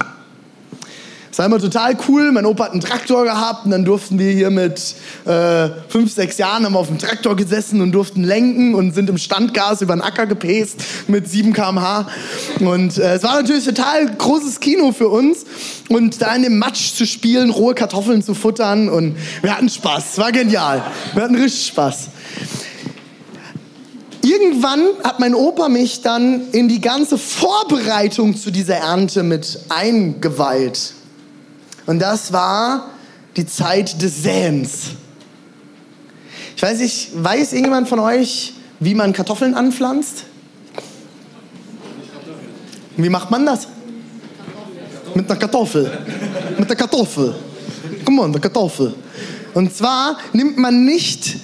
Das 1.35 1.41
war 1.41 1.47
immer 1.47 1.59
total 1.59 1.97
cool. 2.09 2.31
Mein 2.31 2.47
Opa 2.47 2.67
hat 2.67 2.71
einen 2.71 2.81
Traktor 2.81 3.25
gehabt 3.25 3.65
und 3.65 3.73
dann 3.73 3.85
durften 3.85 4.21
wir 4.21 4.31
hier 4.31 4.51
mit 4.51 4.95
äh, 5.25 5.69
fünf, 5.89 6.13
sechs 6.13 6.39
Jahren 6.39 6.65
haben 6.65 6.75
wir 6.75 6.79
auf 6.79 6.87
dem 6.87 6.99
Traktor 6.99 7.35
gesessen 7.35 7.81
und 7.81 7.91
durften 7.91 8.23
lenken 8.23 8.77
und 8.77 8.95
sind 8.95 9.11
im 9.11 9.19
Standgas 9.19 9.83
über 9.83 9.97
den 9.97 10.01
Acker 10.01 10.27
gepäst 10.27 10.77
mit 11.09 11.29
7 11.29 11.53
km/h. 11.53 12.07
Und 12.61 12.99
äh, 12.99 13.15
es 13.15 13.25
war 13.25 13.43
natürlich 13.43 13.65
total 13.65 14.15
großes 14.15 14.61
Kino 14.61 14.93
für 14.93 15.09
uns. 15.09 15.45
Und 15.89 16.23
da 16.23 16.37
in 16.37 16.45
dem 16.45 16.57
Matsch 16.57 16.95
zu 16.95 17.05
spielen, 17.05 17.51
rohe 17.51 17.75
Kartoffeln 17.75 18.23
zu 18.23 18.35
futtern 18.35 18.89
und 18.89 19.17
wir 19.43 19.57
hatten 19.57 19.69
Spaß. 19.69 20.13
Es 20.13 20.19
war 20.19 20.31
genial. 20.31 20.85
Wir 21.15 21.25
hatten 21.25 21.35
richtig 21.35 21.67
Spaß. 21.67 22.11
Irgendwann 24.23 24.83
hat 25.03 25.19
mein 25.19 25.35
Opa 25.35 25.69
mich 25.69 26.01
dann 26.01 26.43
in 26.53 26.69
die 26.69 26.81
ganze 26.81 27.19
Vorbereitung 27.19 28.37
zu 28.37 28.53
dieser 28.53 28.77
Ernte 28.77 29.25
mit 29.25 29.59
eingeweiht. 29.69 30.95
Und 31.87 31.99
das 32.01 32.33
war 32.33 32.91
die 33.37 33.47
Zeit 33.47 34.01
des 34.01 34.23
Säens. 34.23 34.91
Ich 36.57 36.63
weiß 36.63 36.79
nicht, 36.79 37.11
weiß 37.15 37.53
irgendjemand 37.53 37.89
von 37.89 37.99
euch, 37.99 38.55
wie 38.81 38.95
man 38.95 39.13
Kartoffeln 39.13 39.55
anpflanzt? 39.55 40.25
Wie 42.97 43.09
macht 43.09 43.31
man 43.31 43.45
das? 43.45 43.67
Mit 45.15 45.31
einer 45.31 45.39
Kartoffel. 45.39 45.99
Mit 46.59 46.69
der 46.69 46.77
Kartoffel. 46.77 47.35
Komm 48.05 48.19
on, 48.19 48.33
der 48.33 48.41
Kartoffel. 48.41 48.95
Und 49.53 49.75
zwar 49.75 50.19
nimmt 50.33 50.59
man 50.59 50.85
nicht 50.85 51.37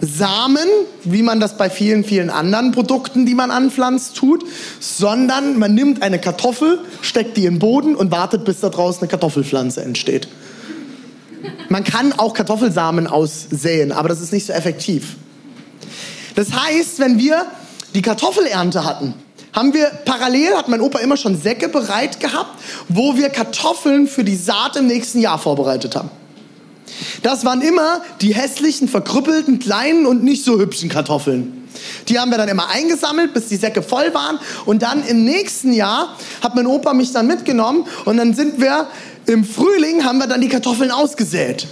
Samen, 0.00 0.68
wie 1.04 1.22
man 1.22 1.40
das 1.40 1.56
bei 1.56 1.70
vielen, 1.70 2.04
vielen 2.04 2.28
anderen 2.28 2.72
Produkten, 2.72 3.24
die 3.24 3.34
man 3.34 3.50
anpflanzt, 3.50 4.16
tut, 4.16 4.44
sondern 4.78 5.58
man 5.58 5.74
nimmt 5.74 6.02
eine 6.02 6.18
Kartoffel, 6.18 6.80
steckt 7.00 7.36
die 7.36 7.46
in 7.46 7.54
den 7.54 7.58
Boden 7.58 7.96
und 7.96 8.10
wartet, 8.10 8.44
bis 8.44 8.60
da 8.60 8.68
draußen 8.68 9.02
eine 9.02 9.08
Kartoffelpflanze 9.08 9.82
entsteht. 9.82 10.28
Man 11.68 11.82
kann 11.84 12.12
auch 12.12 12.34
Kartoffelsamen 12.34 13.06
aussäen, 13.06 13.92
aber 13.92 14.08
das 14.08 14.20
ist 14.20 14.32
nicht 14.32 14.46
so 14.46 14.52
effektiv. 14.52 15.16
Das 16.34 16.52
heißt, 16.52 16.98
wenn 16.98 17.18
wir 17.18 17.46
die 17.94 18.02
Kartoffelernte 18.02 18.84
hatten, 18.84 19.14
haben 19.54 19.72
wir 19.72 19.86
parallel, 20.04 20.54
hat 20.54 20.68
mein 20.68 20.82
Opa 20.82 20.98
immer 20.98 21.16
schon 21.16 21.40
Säcke 21.40 21.68
bereit 21.68 22.20
gehabt, 22.20 22.60
wo 22.88 23.16
wir 23.16 23.30
Kartoffeln 23.30 24.06
für 24.06 24.22
die 24.22 24.36
Saat 24.36 24.76
im 24.76 24.86
nächsten 24.86 25.20
Jahr 25.20 25.38
vorbereitet 25.38 25.96
haben. 25.96 26.10
Das 27.22 27.44
waren 27.44 27.60
immer 27.60 28.02
die 28.20 28.34
hässlichen, 28.34 28.88
verkrüppelten, 28.88 29.58
kleinen 29.58 30.06
und 30.06 30.24
nicht 30.24 30.44
so 30.44 30.58
hübschen 30.58 30.88
Kartoffeln. 30.88 31.68
Die 32.08 32.18
haben 32.18 32.30
wir 32.30 32.38
dann 32.38 32.48
immer 32.48 32.68
eingesammelt, 32.68 33.34
bis 33.34 33.48
die 33.48 33.56
Säcke 33.56 33.82
voll 33.82 34.14
waren. 34.14 34.38
Und 34.64 34.82
dann 34.82 35.06
im 35.06 35.24
nächsten 35.24 35.72
Jahr 35.72 36.16
hat 36.42 36.54
mein 36.54 36.66
Opa 36.66 36.94
mich 36.94 37.12
dann 37.12 37.26
mitgenommen 37.26 37.86
und 38.04 38.16
dann 38.16 38.34
sind 38.34 38.60
wir 38.60 38.86
im 39.26 39.44
Frühling, 39.44 40.04
haben 40.04 40.18
wir 40.18 40.26
dann 40.26 40.40
die 40.40 40.48
Kartoffeln 40.48 40.90
ausgesät. 40.90 41.66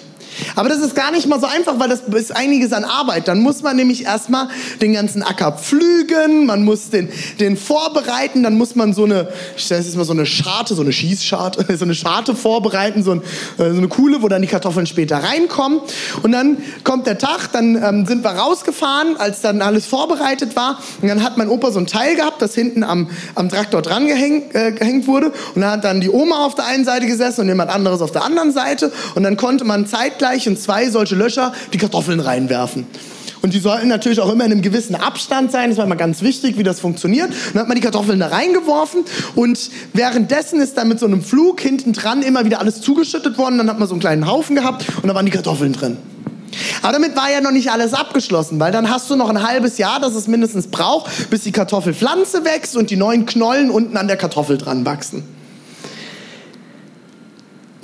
Aber 0.56 0.68
das 0.68 0.78
ist 0.78 0.94
gar 0.94 1.10
nicht 1.10 1.26
mal 1.26 1.40
so 1.40 1.46
einfach, 1.46 1.78
weil 1.78 1.88
das 1.88 2.00
ist 2.00 2.34
einiges 2.34 2.72
an 2.72 2.84
Arbeit. 2.84 3.28
Dann 3.28 3.40
muss 3.40 3.62
man 3.62 3.76
nämlich 3.76 4.04
erstmal 4.04 4.48
den 4.80 4.92
ganzen 4.92 5.22
Acker 5.22 5.52
pflügen, 5.52 6.46
man 6.46 6.62
muss 6.64 6.90
den, 6.90 7.08
den 7.40 7.56
vorbereiten, 7.56 8.42
dann 8.42 8.56
muss 8.56 8.74
man 8.74 8.92
so 8.92 9.04
eine, 9.04 9.28
ich 9.56 9.64
stelle 9.64 9.82
jetzt 9.82 9.96
mal 9.96 10.04
so 10.04 10.12
eine 10.12 10.26
Scharte, 10.26 10.74
so 10.74 10.82
eine 10.82 10.92
Schießscharte, 10.92 11.76
so 11.78 11.84
eine 11.84 11.94
Scharte 11.94 12.34
vorbereiten, 12.34 13.02
so, 13.02 13.12
ein, 13.12 13.22
äh, 13.58 13.70
so 13.70 13.78
eine 13.78 13.88
Kuhle, 13.88 14.22
wo 14.22 14.28
dann 14.28 14.42
die 14.42 14.48
Kartoffeln 14.48 14.86
später 14.86 15.22
reinkommen. 15.22 15.80
Und 16.22 16.32
dann 16.32 16.58
kommt 16.82 17.06
der 17.06 17.18
Tag, 17.18 17.52
dann 17.52 17.82
ähm, 17.82 18.06
sind 18.06 18.24
wir 18.24 18.30
rausgefahren, 18.30 19.16
als 19.16 19.40
dann 19.40 19.62
alles 19.62 19.86
vorbereitet 19.86 20.56
war. 20.56 20.78
Und 21.00 21.08
dann 21.08 21.22
hat 21.22 21.36
mein 21.36 21.48
Opa 21.48 21.70
so 21.70 21.78
ein 21.78 21.86
Teil 21.86 22.16
gehabt, 22.16 22.42
das 22.42 22.54
hinten 22.54 22.82
am, 22.82 23.08
am 23.34 23.48
Traktor 23.48 23.82
dran 23.82 24.06
gehängt, 24.06 24.54
äh, 24.54 24.72
gehängt 24.72 25.06
wurde. 25.06 25.32
Und 25.54 25.60
dann 25.60 25.70
hat 25.70 25.84
dann 25.84 26.00
die 26.00 26.10
Oma 26.10 26.44
auf 26.44 26.54
der 26.54 26.66
einen 26.66 26.84
Seite 26.84 27.06
gesessen 27.06 27.42
und 27.42 27.48
jemand 27.48 27.70
anderes 27.70 28.00
auf 28.00 28.12
der 28.12 28.24
anderen 28.24 28.52
Seite. 28.52 28.92
Und 29.14 29.22
dann 29.22 29.36
konnte 29.36 29.64
man 29.64 29.86
zeitgleich 29.86 30.23
zeitgleich 30.24 30.46
in 30.46 30.56
zwei 30.56 30.88
solche 30.88 31.14
Löcher 31.16 31.52
die 31.74 31.78
Kartoffeln 31.78 32.18
reinwerfen. 32.18 32.86
Und 33.42 33.52
die 33.52 33.58
sollten 33.58 33.88
natürlich 33.88 34.20
auch 34.20 34.32
immer 34.32 34.46
in 34.46 34.52
einem 34.52 34.62
gewissen 34.62 34.94
Abstand 34.94 35.52
sein. 35.52 35.68
Das 35.68 35.76
war 35.76 35.84
immer 35.84 35.96
ganz 35.96 36.22
wichtig, 36.22 36.56
wie 36.56 36.62
das 36.62 36.80
funktioniert. 36.80 37.30
dann 37.52 37.60
hat 37.60 37.68
man 37.68 37.74
die 37.74 37.82
Kartoffeln 37.82 38.18
da 38.18 38.28
reingeworfen 38.28 39.04
und 39.34 39.70
währenddessen 39.92 40.62
ist 40.62 40.78
dann 40.78 40.88
mit 40.88 40.98
so 40.98 41.04
einem 41.04 41.22
Flug 41.22 41.60
hinten 41.60 41.92
dran 41.92 42.22
immer 42.22 42.46
wieder 42.46 42.58
alles 42.58 42.80
zugeschüttet 42.80 43.36
worden. 43.36 43.58
Dann 43.58 43.68
hat 43.68 43.78
man 43.78 43.86
so 43.86 43.92
einen 43.92 44.00
kleinen 44.00 44.26
Haufen 44.26 44.56
gehabt 44.56 44.86
und 45.02 45.08
da 45.08 45.14
waren 45.14 45.26
die 45.26 45.32
Kartoffeln 45.32 45.74
drin. 45.74 45.98
Aber 46.80 46.92
damit 46.94 47.14
war 47.16 47.30
ja 47.30 47.42
noch 47.42 47.50
nicht 47.50 47.70
alles 47.70 47.92
abgeschlossen, 47.92 48.58
weil 48.60 48.72
dann 48.72 48.88
hast 48.88 49.10
du 49.10 49.16
noch 49.16 49.28
ein 49.28 49.46
halbes 49.46 49.76
Jahr, 49.76 50.00
das 50.00 50.14
es 50.14 50.26
mindestens 50.26 50.68
braucht, 50.68 51.28
bis 51.28 51.42
die 51.42 51.52
Kartoffelpflanze 51.52 52.46
wächst 52.46 52.78
und 52.78 52.88
die 52.88 52.96
neuen 52.96 53.26
Knollen 53.26 53.70
unten 53.70 53.98
an 53.98 54.08
der 54.08 54.16
Kartoffel 54.16 54.56
dran 54.56 54.86
wachsen. 54.86 55.22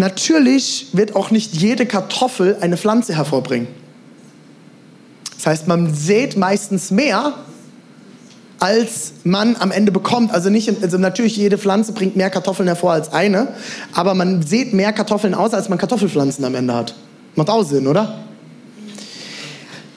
Natürlich 0.00 0.86
wird 0.92 1.14
auch 1.14 1.30
nicht 1.30 1.52
jede 1.56 1.84
Kartoffel 1.84 2.56
eine 2.62 2.78
Pflanze 2.78 3.14
hervorbringen. 3.14 3.68
Das 5.36 5.46
heißt, 5.46 5.68
man 5.68 5.94
sät 5.94 6.38
meistens 6.38 6.90
mehr, 6.90 7.34
als 8.60 9.12
man 9.24 9.56
am 9.56 9.70
Ende 9.70 9.92
bekommt. 9.92 10.32
Also, 10.32 10.48
nicht, 10.48 10.72
also 10.82 10.96
natürlich, 10.96 11.36
jede 11.36 11.58
Pflanze 11.58 11.92
bringt 11.92 12.16
mehr 12.16 12.30
Kartoffeln 12.30 12.66
hervor 12.66 12.92
als 12.92 13.12
eine, 13.12 13.48
aber 13.92 14.14
man 14.14 14.42
sät 14.42 14.72
mehr 14.72 14.94
Kartoffeln 14.94 15.34
aus, 15.34 15.52
als 15.52 15.68
man 15.68 15.76
Kartoffelpflanzen 15.76 16.46
am 16.46 16.54
Ende 16.54 16.74
hat. 16.74 16.94
Macht 17.34 17.50
auch 17.50 17.62
Sinn, 17.62 17.86
oder? 17.86 18.20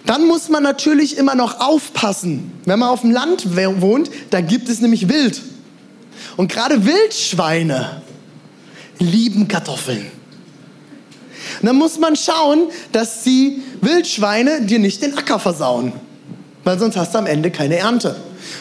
Dann 0.05 0.27
muss 0.27 0.49
man 0.49 0.63
natürlich 0.63 1.17
immer 1.17 1.35
noch 1.35 1.61
aufpassen. 1.61 2.51
Wenn 2.65 2.79
man 2.79 2.89
auf 2.89 3.01
dem 3.01 3.11
Land 3.11 3.55
wohnt, 3.55 4.11
da 4.31 4.41
gibt 4.41 4.67
es 4.67 4.81
nämlich 4.81 5.07
Wild. 5.07 5.41
Und 6.35 6.51
gerade 6.51 6.85
Wildschweine 6.85 8.01
lieben 9.03 9.47
Kartoffeln. 9.47 10.05
Und 11.61 11.67
dann 11.67 11.75
muss 11.75 11.99
man 11.99 12.15
schauen, 12.15 12.67
dass 12.91 13.23
die 13.23 13.61
Wildschweine 13.81 14.61
dir 14.61 14.79
nicht 14.79 15.01
den 15.01 15.17
Acker 15.17 15.39
versauen. 15.39 15.93
Weil 16.63 16.79
sonst 16.79 16.95
hast 16.95 17.13
du 17.13 17.17
am 17.17 17.25
Ende 17.25 17.51
keine 17.51 17.77
Ernte. 17.77 18.15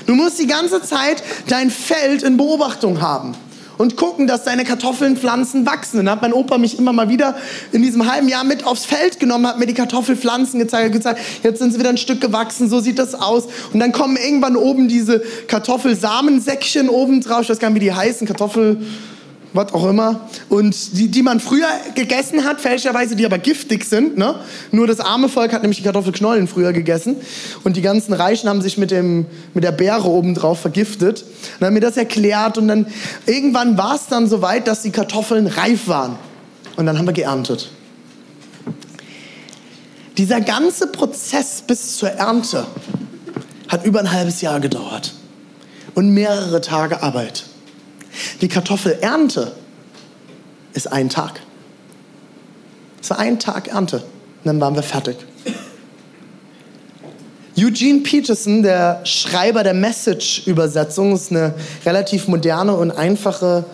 Du 0.07 0.15
musst 0.15 0.39
die 0.39 0.47
ganze 0.47 0.83
Zeit 0.83 1.23
dein 1.49 1.71
Feld 1.71 2.23
in 2.23 2.37
Beobachtung 2.37 3.01
haben 3.01 3.35
und 3.79 3.97
gucken, 3.97 4.27
dass 4.27 4.45
deine 4.45 4.65
Kartoffelnpflanzen 4.65 5.67
wachsen. 5.67 6.01
Und 6.01 6.07
dann 6.07 6.17
hat 6.17 6.23
mein 6.23 6.33
Opa 6.33 6.59
mich 6.59 6.79
immer 6.79 6.93
mal 6.93 7.09
wieder 7.09 7.37
in 7.73 7.83
diesem 7.83 8.11
halben 8.11 8.29
Jahr 8.29 8.45
mit 8.45 8.67
aufs 8.67 8.85
Feld 8.85 9.19
genommen, 9.21 9.47
hat 9.47 9.59
mir 9.59 9.67
die 9.67 9.75
Kartoffelpflanzen 9.75 10.59
gezeigt, 10.59 10.93
gezeigt, 10.93 11.21
jetzt 11.43 11.59
sind 11.59 11.73
sie 11.73 11.79
wieder 11.79 11.91
ein 11.91 11.99
Stück 11.99 12.21
gewachsen, 12.21 12.69
so 12.69 12.81
sieht 12.81 12.99
das 12.99 13.15
aus. 13.15 13.45
Und 13.73 13.81
dann 13.81 13.93
kommen 13.93 14.17
irgendwann 14.17 14.57
oben 14.57 14.89
diese 14.89 15.21
Kartoffelsamensäckchen 15.49 16.89
oben 16.89 17.21
drauf, 17.21 17.43
ich 17.43 17.51
weiß 17.51 17.59
gar 17.59 17.71
nicht, 17.71 17.81
wie 17.81 17.87
die 17.87 17.93
heißen, 17.93 18.27
Kartoffel 18.27 18.79
was 19.53 19.73
auch 19.73 19.89
immer, 19.89 20.29
und 20.49 20.97
die, 20.97 21.09
die 21.09 21.23
man 21.23 21.41
früher 21.41 21.69
gegessen 21.95 22.45
hat, 22.45 22.61
fälschlicherweise, 22.61 23.17
die 23.17 23.27
aber 23.27 23.39
giftig 23.39 23.85
sind. 23.85 24.17
Ne? 24.17 24.35
Nur 24.71 24.87
das 24.87 25.01
arme 25.01 25.29
Volk 25.29 25.53
hat 25.53 25.63
nämlich 25.63 25.79
die 25.79 25.85
Kartoffelknollen 25.85 26.49
früher 26.49 26.73
gegessen 26.73 27.17
und 27.65 27.77
die 27.77 27.83
ganzen 27.83 28.13
Reichen 28.13 28.49
haben 28.49 28.63
sich 28.63 28.79
mit, 28.79 28.91
dem, 28.91 29.27
mit 29.55 29.65
der 29.65 29.73
Beere 29.73 30.09
obendrauf 30.09 30.61
vergiftet. 30.61 31.23
Und 31.23 31.61
dann 31.61 31.67
haben 31.69 31.75
mir 31.75 31.81
das 31.81 31.97
erklärt 31.97 32.59
und 32.59 32.69
dann 32.69 32.87
irgendwann 33.27 33.77
war 33.77 33.95
es 33.95 34.07
dann 34.07 34.29
so 34.29 34.43
weit, 34.43 34.67
dass 34.67 34.83
die 34.83 34.91
Kartoffeln 34.91 35.47
reif 35.47 35.89
waren. 35.89 36.17
Und 36.77 36.87
dann 36.87 36.97
haben 36.99 37.07
wir 37.07 37.13
geerntet. 37.13 37.71
Dieser 40.17 40.41
ganze 40.41 40.87
Prozess 40.89 41.63
bis 41.67 41.97
zur 41.97 42.11
Ernte 42.11 42.67
hat 43.69 43.85
über 43.85 44.01
ein 44.01 44.13
halbes 44.13 44.41
Jahr 44.41 44.61
gedauert 44.61 45.15
und 45.95 46.11
mehrere 46.11 46.61
Tage 46.61 47.03
Arbeit. 47.03 47.45
Die 48.41 48.49
Kartoffelernte 48.49 49.53
ist 50.75 50.91
ein 50.91 51.09
Tag. 51.09 51.41
Es 53.01 53.11
war 53.11 53.19
ein 53.19 53.39
Tag 53.39 53.69
Ernte. 53.69 53.97
Und 53.97 54.05
dann 54.45 54.61
waren 54.61 54.75
wir 54.75 54.83
fertig. 54.83 55.17
Eugene 57.59 58.01
Peterson, 58.01 58.63
der 58.63 59.05
Schreiber 59.05 59.63
der 59.63 59.75
Message-Übersetzung, 59.75 61.15
ist 61.15 61.31
eine 61.31 61.55
relativ 61.85 62.27
moderne 62.27 62.75
und 62.75 62.91
einfache, 62.91 63.65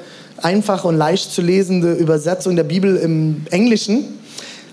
einfache 0.42 0.88
und 0.88 0.96
leicht 0.96 1.32
zu 1.32 1.42
lesende 1.42 1.92
Übersetzung 1.94 2.56
der 2.56 2.64
Bibel 2.64 2.96
im 2.96 3.44
Englischen, 3.50 4.18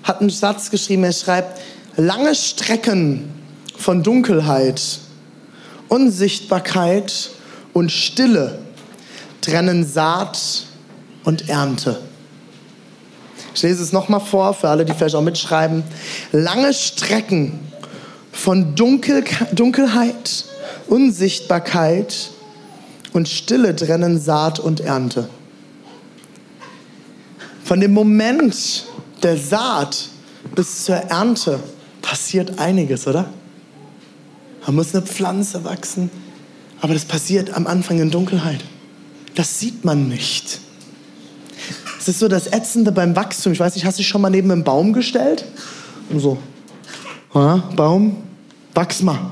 hat 0.03 0.21
einen 0.21 0.31
Satz 0.31 0.71
geschrieben, 0.71 1.03
er 1.03 1.13
schreibt, 1.13 1.61
lange 1.97 2.33
Strecken 2.33 3.29
von 3.77 4.01
Dunkelheit, 4.01 4.81
Unsichtbarkeit 5.87 7.29
und 7.73 7.91
Stille 7.91 8.59
trennen 9.45 9.85
Saat 9.85 10.65
und 11.23 11.49
Ernte. 11.49 11.99
Ich 13.53 13.61
lese 13.61 13.83
es 13.83 13.91
nochmal 13.91 14.19
vor, 14.19 14.53
für 14.53 14.69
alle, 14.69 14.85
die 14.85 14.93
vielleicht 14.93 15.15
auch 15.15 15.21
mitschreiben. 15.21 15.83
Lange 16.31 16.73
Strecken 16.73 17.59
von 18.31 18.75
Dunkel 18.75 19.23
Dunkelheit, 19.53 20.45
Unsichtbarkeit 20.87 22.31
und 23.13 23.29
Stille 23.29 23.75
trennen 23.75 24.19
Saat 24.19 24.59
und 24.59 24.81
Ernte. 24.81 25.29
Von 27.63 27.79
dem 27.79 27.93
Moment 27.93 28.85
der 29.21 29.37
Saat 29.37 30.09
bis 30.55 30.85
zur 30.85 30.95
Ernte 30.95 31.59
passiert 32.01 32.59
einiges, 32.59 33.07
oder? 33.07 33.25
Da 34.65 34.71
muss 34.71 34.95
eine 34.95 35.05
Pflanze 35.05 35.63
wachsen, 35.63 36.09
aber 36.81 36.95
das 36.95 37.05
passiert 37.05 37.55
am 37.55 37.67
Anfang 37.67 37.99
in 37.99 38.09
Dunkelheit 38.09 38.63
das 39.35 39.59
sieht 39.59 39.85
man 39.85 40.07
nicht. 40.07 40.59
Es 41.99 42.07
ist 42.07 42.19
so 42.19 42.27
das 42.27 42.47
Ätzende 42.47 42.91
beim 42.91 43.15
Wachstum. 43.15 43.51
Ich 43.51 43.59
weiß 43.59 43.75
nicht, 43.75 43.85
hast 43.85 43.97
du 43.97 44.01
dich 44.01 44.07
schon 44.07 44.21
mal 44.21 44.29
neben 44.29 44.51
einem 44.51 44.63
Baum 44.63 44.93
gestellt? 44.93 45.45
Und 46.09 46.19
so, 46.19 46.37
ja, 47.33 47.63
Baum, 47.75 48.17
wachs 48.73 49.01
mal. 49.01 49.31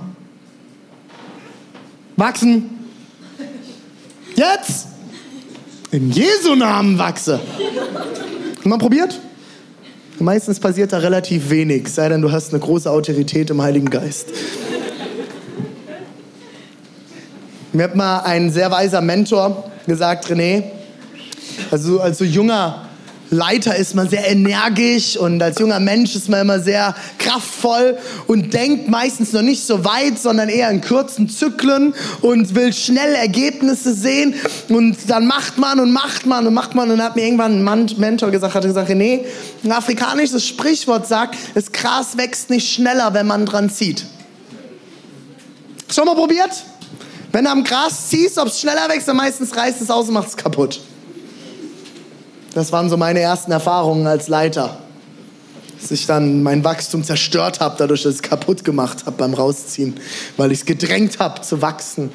Wachsen. 2.16 2.70
Jetzt. 4.36 4.88
In 5.92 6.12
Jesu 6.12 6.56
Namen 6.56 6.98
wachse. 6.98 7.40
Mal 8.64 8.78
probiert? 8.78 9.20
Meistens 10.20 10.60
passiert 10.60 10.94
da 10.94 10.98
relativ 10.98 11.50
wenig, 11.50 11.88
sei 11.88 12.10
denn 12.10 12.22
du 12.22 12.32
hast 12.32 12.52
eine 12.52 12.60
große 12.60 12.90
Autorität 12.90 13.50
im 13.50 13.62
Heiligen 13.62 13.90
Geist. 13.90 14.30
Mir 17.74 17.84
hat 17.84 17.96
mal 17.96 18.20
ein 18.22 18.52
sehr 18.52 18.72
weiser 18.72 19.02
Mentor 19.02 19.72
gesagt, 19.86 20.30
René, 20.30 20.64
also 21.72 22.00
als 22.00 22.18
so 22.18 22.24
junger 22.24 22.90
Leiter 23.34 23.76
ist 23.76 23.96
man 23.96 24.08
sehr 24.10 24.30
energisch 24.30 25.18
und 25.18 25.42
als 25.42 25.60
junger 25.60 25.80
Mensch 25.80 26.16
ist 26.16 26.30
man 26.30 26.42
immer 26.42 26.60
sehr 26.60 26.96
kraftvoll 27.18 27.98
und 28.28 28.54
denkt 28.54 28.88
meistens 28.90 29.34
noch 29.34 29.42
nicht 29.42 29.66
so 29.66 29.84
weit, 29.84 30.20
sondern 30.20 30.50
eher 30.50 30.70
in 30.70 30.82
kurzen 30.82 31.28
Zyklen 31.28 31.96
und 32.22 32.54
will 32.54 32.72
schnell 32.74 33.16
Ergebnisse 33.16 33.94
sehen 33.94 34.36
und 34.70 34.98
dann 35.08 35.26
macht 35.26 35.58
man 35.58 35.80
und 35.80 35.92
macht 35.92 36.26
man 36.26 36.46
und 36.46 36.54
macht 36.54 36.76
man 36.76 36.92
und 36.92 37.02
hat 37.02 37.16
mir 37.16 37.24
irgendwann 37.24 37.66
ein 37.66 37.90
Mentor 37.98 38.30
gesagt, 38.30 38.54
hat 38.54 38.64
gesagt, 38.64 38.90
René, 38.90 39.22
ein 39.64 39.72
afrikanisches 39.72 40.48
Sprichwort 40.48 41.08
sagt, 41.08 41.36
das 41.56 41.72
Gras 41.72 42.18
wächst 42.18 42.50
nicht 42.50 42.72
schneller, 42.72 43.14
wenn 43.14 43.26
man 43.26 43.46
dran 43.46 43.70
zieht. 43.70 44.06
Schon 45.92 46.06
mal 46.06 46.16
probiert? 46.16 46.52
Wenn 47.34 47.46
du 47.46 47.50
am 47.50 47.64
Gras 47.64 48.10
ziehst, 48.10 48.38
ob 48.38 48.48
es 48.48 48.60
schneller 48.60 48.88
wächst, 48.88 49.08
dann 49.08 49.18
meistens 49.18 49.56
reißt 49.56 49.82
es 49.82 49.90
aus 49.90 50.08
und 50.08 50.14
macht 50.14 50.28
es 50.28 50.38
kaputt. 50.38 50.80
Das 52.54 52.72
waren 52.72 52.92
so 52.92 52.96
meine 52.96 53.20
ersten 53.22 53.52
Erfahrungen 53.52 54.06
als 54.06 54.28
Leiter. 54.28 54.78
Dass 55.82 55.90
ich 55.90 56.06
dann 56.06 56.44
mein 56.44 56.64
Wachstum 56.64 57.04
zerstört 57.04 57.60
habe, 57.60 57.76
dadurch, 57.80 58.04
dass 58.04 58.14
ich 58.14 58.22
es 58.22 58.22
kaputt 58.22 58.64
gemacht 58.64 59.08
habe 59.08 59.18
beim 59.18 59.34
Rausziehen, 59.34 60.00
weil 60.38 60.52
ich 60.52 60.60
es 60.60 60.66
gedrängt 60.66 61.18
habe 61.18 61.42
zu 61.42 61.60
wachsen. 61.64 62.12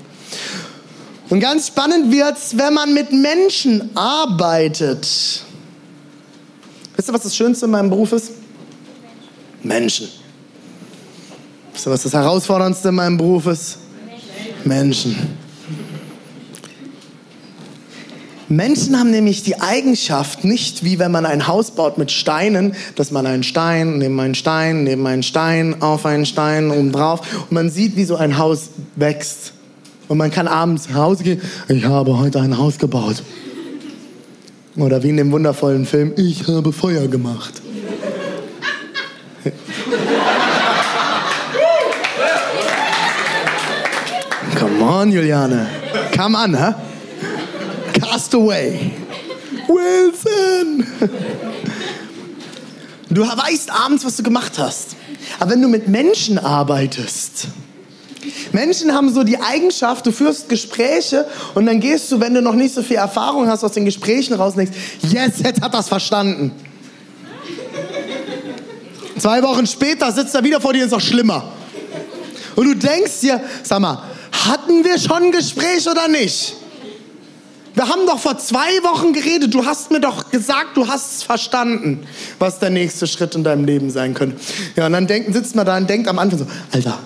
Und 1.28 1.40
ganz 1.40 1.66
spannend 1.66 2.12
wird 2.12 2.38
es, 2.38 2.57
wenn 2.57 2.72
man 2.72 2.94
mit 2.94 3.12
Menschen 3.12 3.90
arbeitet. 3.96 5.02
Wisst 6.96 7.11
ihr, 7.11 7.12
was 7.12 7.22
das 7.22 7.35
Schönste 7.35 7.64
in 7.64 7.72
meinem 7.72 7.90
Beruf 7.90 8.12
ist? 8.12 8.31
Menschen. 9.64 10.09
Wisst 11.72 11.88
ihr, 11.88 11.90
was 11.90 12.04
das 12.04 12.12
Herausforderndste 12.12 12.90
in 12.90 12.94
meinem 12.94 13.16
Beruf 13.18 13.46
ist? 13.46 13.78
Menschen. 14.64 15.16
Menschen 18.51 18.99
haben 18.99 19.11
nämlich 19.11 19.42
die 19.42 19.61
Eigenschaft, 19.61 20.42
nicht 20.42 20.83
wie 20.83 20.99
wenn 20.99 21.12
man 21.12 21.27
ein 21.27 21.47
Haus 21.47 21.73
baut 21.73 21.99
mit 21.99 22.11
Steinen, 22.11 22.75
dass 22.94 23.11
man 23.11 23.27
einen 23.27 23.42
Stein, 23.42 23.99
neben 23.99 24.18
einen 24.18 24.35
Stein, 24.35 24.85
neben 24.85 25.07
einen 25.07 25.23
Stein, 25.23 25.83
auf 25.83 26.07
einen 26.07 26.25
Stein, 26.25 26.71
oben 26.71 26.90
drauf 26.90 27.21
und 27.42 27.53
man 27.53 27.68
sieht, 27.68 27.97
wie 27.97 28.05
so 28.05 28.16
ein 28.16 28.38
Haus 28.38 28.71
wächst. 28.97 29.53
Und 30.09 30.16
man 30.16 30.31
kann 30.31 30.49
abends 30.49 30.88
nach 30.88 30.97
Hause 30.97 31.25
gehen, 31.25 31.42
ich 31.68 31.85
habe 31.85 32.18
heute 32.18 32.40
ein 32.40 32.57
Haus 32.57 32.79
gebaut. 32.79 33.23
Oder 34.77 35.03
wie 35.03 35.11
in 35.11 35.18
dem 35.18 35.31
wundervollen 35.31 35.85
Film, 35.85 36.14
ich 36.16 36.49
habe 36.49 36.73
Feuer 36.73 37.07
gemacht. 37.09 37.61
Come 44.79 44.91
on, 44.93 45.11
Juliane. 45.11 45.67
Come 46.12 46.37
on, 46.37 46.55
huh? 46.55 46.73
Cast 47.95 48.33
away. 48.33 48.93
Wilson. 49.69 50.87
Du 53.11 53.23
weißt 53.23 53.73
abends, 53.73 54.05
was 54.05 54.14
du 54.17 54.23
gemacht 54.23 54.57
hast. 54.57 54.95
Aber 55.41 55.51
wenn 55.51 55.62
du 55.62 55.69
mit 55.69 55.88
Menschen 55.88 56.38
arbeitest, 56.38 57.49
Menschen 58.53 58.95
haben 58.95 59.12
so 59.12 59.25
die 59.25 59.41
Eigenschaft, 59.41 60.07
du 60.07 60.12
führst 60.12 60.49
Gespräche 60.49 61.27
und 61.57 61.67
dann 61.67 61.81
gehst 61.81 62.12
du, 62.12 62.21
wenn 62.21 62.35
du 62.35 62.41
noch 62.41 62.55
nicht 62.55 62.73
so 62.73 62.85
viel 62.85 62.99
Erfahrung 62.99 63.49
hast, 63.49 63.64
aus 63.64 63.73
den 63.73 63.85
Gesprächen 63.85 64.35
raus 64.35 64.53
und 64.53 64.59
denkst, 64.59 64.79
yes, 65.03 65.41
jetzt 65.43 65.61
hat 65.61 65.75
das 65.75 65.88
verstanden. 65.88 66.53
Zwei 69.19 69.43
Wochen 69.43 69.67
später 69.67 70.12
sitzt 70.12 70.37
er 70.37 70.45
wieder 70.45 70.61
vor 70.61 70.73
dir 70.73 70.83
und 70.83 70.87
ist 70.87 70.93
noch 70.93 71.01
schlimmer. 71.01 71.51
Und 72.55 72.64
du 72.64 72.75
denkst 72.77 73.21
dir, 73.23 73.41
sag 73.64 73.81
mal, 73.81 74.05
hatten 74.46 74.85
wir 74.85 74.98
schon 74.98 75.24
ein 75.24 75.33
Gespräch 75.33 75.88
oder 75.88 76.09
nicht? 76.09 76.55
Wir 77.74 77.88
haben 77.88 78.07
doch 78.07 78.18
vor 78.18 78.37
zwei 78.38 78.83
Wochen 78.83 79.12
geredet. 79.12 79.55
Du 79.55 79.64
hast 79.64 79.92
mir 79.92 80.01
doch 80.01 80.31
gesagt, 80.33 80.77
du 80.77 80.88
hast 80.88 81.16
es 81.16 81.22
verstanden, 81.22 82.01
was 82.40 82.59
der 82.59 82.70
nächste 82.70 83.07
Schritt 83.07 83.37
in 83.37 83.44
deinem 83.44 83.64
Leben 83.64 83.90
sein 83.90 84.14
könnte. 84.14 84.37
Ja, 84.74 84.87
und 84.87 84.92
dann 84.92 85.07
denkt, 85.07 85.33
sitzt 85.33 85.55
man 85.55 85.64
da 85.64 85.77
und 85.77 85.88
denkt 85.88 86.09
am 86.09 86.18
Anfang 86.18 86.40
so, 86.40 86.46
Alter, 86.72 86.98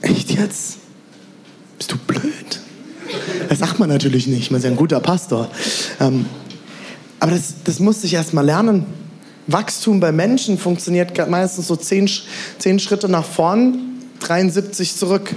echt 0.00 0.32
jetzt? 0.32 0.78
Bist 1.78 1.92
du 1.92 1.96
blöd? 1.98 2.60
Das 3.48 3.60
sagt 3.60 3.78
man 3.78 3.88
natürlich 3.88 4.26
nicht, 4.26 4.50
man 4.50 4.58
ist 4.58 4.64
ja 4.64 4.70
ein 4.70 4.76
guter 4.76 4.98
Pastor. 4.98 5.48
Ähm, 6.00 6.26
aber 7.20 7.30
das, 7.30 7.54
das 7.62 7.78
musste 7.78 8.06
ich 8.06 8.14
erst 8.14 8.34
mal 8.34 8.44
lernen. 8.44 8.86
Wachstum 9.46 10.00
bei 10.00 10.10
Menschen 10.10 10.58
funktioniert 10.58 11.16
meistens 11.28 11.68
so 11.68 11.76
zehn, 11.76 12.10
zehn 12.58 12.80
Schritte 12.80 13.08
nach 13.08 13.24
vorn, 13.24 14.00
73 14.20 14.96
zurück. 14.96 15.34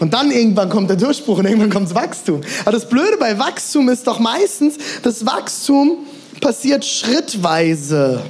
Und 0.00 0.12
dann 0.12 0.30
irgendwann 0.30 0.68
kommt 0.70 0.90
der 0.90 0.96
Durchbruch 0.96 1.38
und 1.38 1.46
irgendwann 1.46 1.70
kommt 1.70 1.88
das 1.88 1.94
Wachstum. 1.94 2.40
Aber 2.62 2.72
das 2.72 2.88
Blöde 2.88 3.16
bei 3.18 3.38
Wachstum 3.38 3.88
ist 3.88 4.06
doch 4.06 4.18
meistens, 4.18 4.76
das 5.02 5.24
Wachstum 5.24 5.98
passiert 6.40 6.84
schrittweise. 6.84 8.20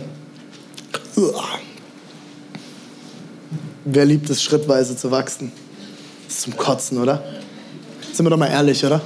Wer 3.84 4.04
liebt 4.04 4.30
es, 4.30 4.42
schrittweise 4.42 4.96
zu 4.96 5.10
wachsen? 5.10 5.52
Das 6.26 6.36
ist 6.36 6.42
zum 6.42 6.56
Kotzen, 6.56 6.98
oder? 6.98 7.22
Sind 8.12 8.24
wir 8.24 8.30
doch 8.30 8.36
mal 8.36 8.48
ehrlich, 8.48 8.84
oder? 8.84 9.00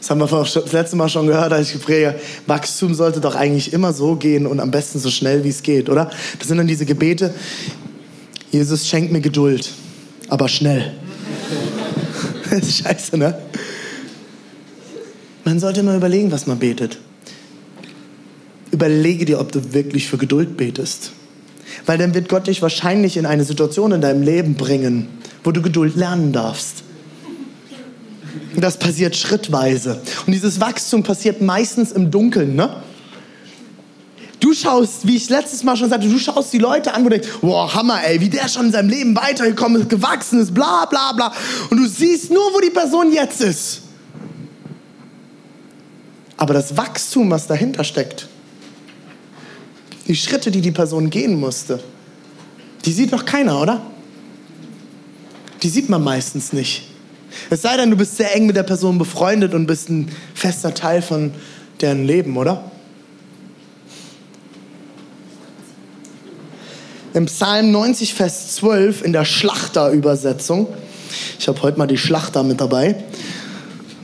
Das 0.00 0.10
haben 0.10 0.20
wir 0.20 0.26
das 0.26 0.72
letzte 0.72 0.96
Mal 0.96 1.08
schon 1.08 1.26
gehört, 1.26 1.52
als 1.52 1.68
ich 1.68 1.72
geprägt 1.72 2.20
Wachstum 2.46 2.94
sollte 2.94 3.20
doch 3.20 3.34
eigentlich 3.34 3.72
immer 3.72 3.94
so 3.94 4.16
gehen 4.16 4.46
und 4.46 4.60
am 4.60 4.70
besten 4.70 4.98
so 4.98 5.10
schnell, 5.10 5.44
wie 5.44 5.48
es 5.48 5.62
geht, 5.62 5.88
oder? 5.88 6.10
Das 6.38 6.48
sind 6.48 6.58
dann 6.58 6.66
diese 6.66 6.84
Gebete. 6.84 7.32
Jesus, 8.50 8.86
schenk 8.86 9.10
mir 9.10 9.22
Geduld, 9.22 9.72
aber 10.28 10.48
schnell. 10.48 10.92
Das 12.50 12.60
ist 12.60 12.84
scheiße, 12.84 13.16
ne? 13.16 13.36
Man 15.44 15.58
sollte 15.60 15.80
immer 15.80 15.96
überlegen, 15.96 16.30
was 16.30 16.46
man 16.46 16.58
betet. 16.58 16.98
Überlege 18.70 19.24
dir, 19.24 19.40
ob 19.40 19.52
du 19.52 19.72
wirklich 19.72 20.06
für 20.06 20.18
Geduld 20.18 20.56
betest. 20.56 21.12
Weil 21.86 21.98
dann 21.98 22.14
wird 22.14 22.28
Gott 22.28 22.46
dich 22.46 22.62
wahrscheinlich 22.62 23.16
in 23.16 23.26
eine 23.26 23.44
Situation 23.44 23.92
in 23.92 24.00
deinem 24.00 24.22
Leben 24.22 24.54
bringen, 24.54 25.08
wo 25.42 25.50
du 25.50 25.62
Geduld 25.62 25.96
lernen 25.96 26.32
darfst. 26.32 26.84
Das 28.56 28.78
passiert 28.78 29.16
schrittweise. 29.16 30.00
Und 30.26 30.32
dieses 30.32 30.60
Wachstum 30.60 31.02
passiert 31.02 31.42
meistens 31.42 31.92
im 31.92 32.10
Dunkeln, 32.10 32.54
ne? 32.54 32.82
Du 34.44 34.52
schaust, 34.52 35.06
wie 35.06 35.16
ich 35.16 35.30
letztes 35.30 35.62
Mal 35.64 35.74
schon 35.74 35.88
sagte, 35.88 36.06
du 36.06 36.18
schaust 36.18 36.52
die 36.52 36.58
Leute 36.58 36.92
an, 36.92 37.02
wo 37.02 37.08
du 37.08 37.18
denkst, 37.18 37.38
wow, 37.40 37.72
Hammer, 37.72 38.04
ey, 38.04 38.20
wie 38.20 38.28
der 38.28 38.46
schon 38.46 38.66
in 38.66 38.72
seinem 38.72 38.90
Leben 38.90 39.16
weitergekommen 39.16 39.80
ist, 39.80 39.88
gewachsen 39.88 40.38
ist, 40.38 40.52
bla, 40.52 40.84
bla, 40.84 41.12
bla. 41.12 41.32
Und 41.70 41.78
du 41.78 41.86
siehst 41.86 42.30
nur, 42.30 42.52
wo 42.52 42.60
die 42.60 42.68
Person 42.68 43.10
jetzt 43.10 43.40
ist. 43.40 43.80
Aber 46.36 46.52
das 46.52 46.76
Wachstum, 46.76 47.30
was 47.30 47.46
dahinter 47.46 47.84
steckt, 47.84 48.28
die 50.08 50.14
Schritte, 50.14 50.50
die 50.50 50.60
die 50.60 50.72
Person 50.72 51.08
gehen 51.08 51.40
musste, 51.40 51.82
die 52.84 52.92
sieht 52.92 53.12
noch 53.12 53.24
keiner, 53.24 53.62
oder? 53.62 53.80
Die 55.62 55.70
sieht 55.70 55.88
man 55.88 56.04
meistens 56.04 56.52
nicht. 56.52 56.82
Es 57.48 57.62
sei 57.62 57.78
denn, 57.78 57.90
du 57.90 57.96
bist 57.96 58.18
sehr 58.18 58.36
eng 58.36 58.44
mit 58.44 58.56
der 58.56 58.64
Person 58.64 58.98
befreundet 58.98 59.54
und 59.54 59.66
bist 59.66 59.88
ein 59.88 60.14
fester 60.34 60.74
Teil 60.74 61.00
von 61.00 61.32
deren 61.80 62.04
Leben, 62.04 62.36
oder? 62.36 62.72
Im 67.14 67.26
Psalm 67.26 67.70
90, 67.70 68.12
Vers 68.12 68.56
12 68.56 69.02
in 69.02 69.12
der 69.12 69.24
Schlachterübersetzung, 69.24 70.66
ich 71.38 71.46
habe 71.46 71.62
heute 71.62 71.78
mal 71.78 71.86
die 71.86 71.96
Schlachter 71.96 72.42
mit 72.42 72.60
dabei, 72.60 72.96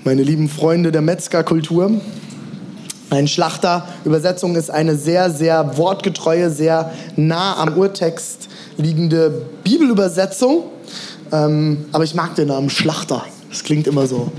meine 0.05 0.23
lieben 0.23 0.49
Freunde 0.49 0.93
der 0.93 1.03
Metzgerkultur, 1.03 2.01
ein 3.11 3.27
Schlachterübersetzung 3.27 4.55
ist 4.55 4.71
eine 4.71 4.95
sehr, 4.95 5.29
sehr 5.29 5.77
wortgetreue, 5.77 6.51
sehr 6.51 6.93
nah 7.17 7.57
am 7.57 7.77
Urtext 7.77 8.49
liegende 8.77 9.43
Bibelübersetzung. 9.65 10.63
Ähm, 11.33 11.87
aber 11.91 12.05
ich 12.05 12.15
mag 12.15 12.37
den 12.37 12.47
Namen 12.47 12.71
Schlachter. 12.71 13.25
Das 13.51 13.65
klingt 13.65 13.89
immer 13.89 14.07
so. 14.07 14.31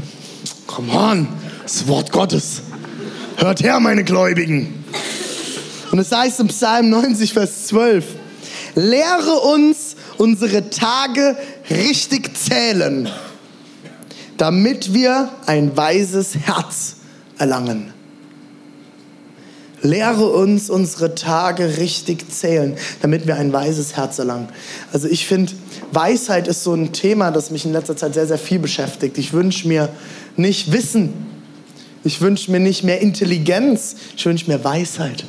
Come 0.67 0.93
on, 0.93 1.27
das 1.63 1.85
Wort 1.89 2.13
Gottes. 2.13 2.61
Hört 3.35 3.61
her, 3.61 3.81
meine 3.81 4.05
Gläubigen. 4.05 4.85
Und 5.91 5.99
es 5.99 6.09
heißt 6.13 6.39
im 6.39 6.47
Psalm 6.47 6.89
90, 6.89 7.33
Vers 7.33 7.67
12, 7.67 8.05
lehre 8.75 9.39
uns 9.53 9.95
unsere 10.17 10.69
Tage 10.69 11.35
richtig 11.69 12.37
zählen, 12.37 13.09
damit 14.37 14.93
wir 14.93 15.29
ein 15.45 15.75
weises 15.75 16.35
Herz 16.35 16.97
erlangen. 17.37 17.93
Lehre 19.83 20.27
uns 20.27 20.69
unsere 20.69 21.15
Tage 21.15 21.77
richtig 21.77 22.31
zählen, 22.31 22.77
damit 23.01 23.25
wir 23.25 23.35
ein 23.35 23.51
weises 23.51 23.95
Herz 23.95 24.19
erlangen. 24.19 24.49
Also 24.93 25.07
ich 25.07 25.25
finde, 25.25 25.53
Weisheit 25.91 26.47
ist 26.47 26.63
so 26.63 26.73
ein 26.73 26.93
Thema, 26.93 27.31
das 27.31 27.49
mich 27.49 27.65
in 27.65 27.73
letzter 27.73 27.97
Zeit 27.97 28.13
sehr, 28.13 28.27
sehr 28.27 28.37
viel 28.37 28.59
beschäftigt. 28.59 29.17
Ich 29.17 29.33
wünsche 29.33 29.67
mir 29.67 29.89
nicht 30.37 30.71
Wissen. 30.71 31.13
Ich 32.03 32.21
wünsche 32.21 32.51
mir 32.51 32.59
nicht 32.59 32.83
mehr 32.83 33.01
Intelligenz. 33.01 33.95
Ich 34.15 34.25
wünsche 34.25 34.49
mir 34.51 34.63
Weisheit. 34.63 35.25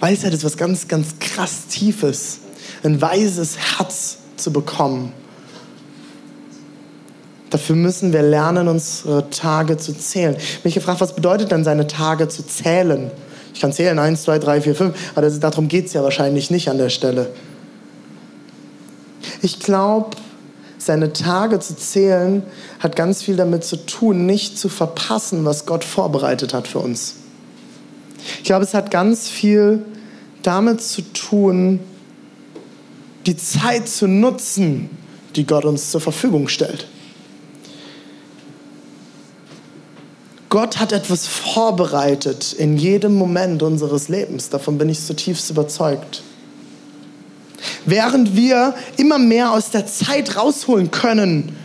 Weisheit 0.00 0.34
ist 0.34 0.44
was 0.44 0.56
ganz, 0.56 0.88
ganz 0.88 1.18
krass 1.18 1.66
Tiefes. 1.68 2.38
Ein 2.82 3.00
weises 3.00 3.56
Herz 3.58 4.18
zu 4.36 4.52
bekommen. 4.52 5.12
Dafür 7.50 7.76
müssen 7.76 8.12
wir 8.12 8.22
lernen, 8.22 8.68
unsere 8.68 9.30
Tage 9.30 9.76
zu 9.76 9.96
zählen. 9.96 10.36
Ich 10.36 10.64
mich 10.64 10.74
gefragt, 10.74 11.00
was 11.00 11.14
bedeutet 11.14 11.52
denn 11.52 11.64
seine 11.64 11.86
Tage 11.86 12.28
zu 12.28 12.46
zählen? 12.46 13.10
Ich 13.54 13.60
kann 13.60 13.72
zählen, 13.72 13.98
1, 13.98 14.24
2, 14.24 14.38
3, 14.38 14.60
4, 14.62 14.74
5, 14.74 14.94
aber 15.12 15.22
das, 15.22 15.40
darum 15.40 15.68
geht 15.68 15.86
es 15.86 15.92
ja 15.92 16.02
wahrscheinlich 16.02 16.50
nicht 16.50 16.68
an 16.68 16.76
der 16.76 16.90
Stelle. 16.90 17.30
Ich 19.40 19.60
glaube, 19.60 20.16
seine 20.76 21.12
Tage 21.12 21.60
zu 21.60 21.76
zählen 21.76 22.42
hat 22.80 22.96
ganz 22.96 23.22
viel 23.22 23.36
damit 23.36 23.64
zu 23.64 23.76
tun, 23.86 24.26
nicht 24.26 24.58
zu 24.58 24.68
verpassen, 24.68 25.44
was 25.44 25.66
Gott 25.66 25.84
vorbereitet 25.84 26.52
hat 26.52 26.68
für 26.68 26.80
uns. 26.80 27.14
Ich 28.38 28.44
glaube, 28.44 28.64
es 28.64 28.74
hat 28.74 28.90
ganz 28.90 29.28
viel 29.28 29.84
damit 30.42 30.80
zu 30.82 31.02
tun, 31.12 31.80
die 33.26 33.36
Zeit 33.36 33.88
zu 33.88 34.06
nutzen, 34.06 34.90
die 35.34 35.46
Gott 35.46 35.64
uns 35.64 35.90
zur 35.90 36.00
Verfügung 36.00 36.48
stellt. 36.48 36.86
Gott 40.48 40.78
hat 40.78 40.92
etwas 40.92 41.26
vorbereitet 41.26 42.52
in 42.52 42.78
jedem 42.78 43.16
Moment 43.16 43.62
unseres 43.62 44.08
Lebens. 44.08 44.48
Davon 44.48 44.78
bin 44.78 44.88
ich 44.88 45.04
zutiefst 45.04 45.50
überzeugt. 45.50 46.22
Während 47.84 48.36
wir 48.36 48.74
immer 48.96 49.18
mehr 49.18 49.52
aus 49.52 49.70
der 49.70 49.86
Zeit 49.86 50.36
rausholen 50.36 50.90
können, 50.90 51.56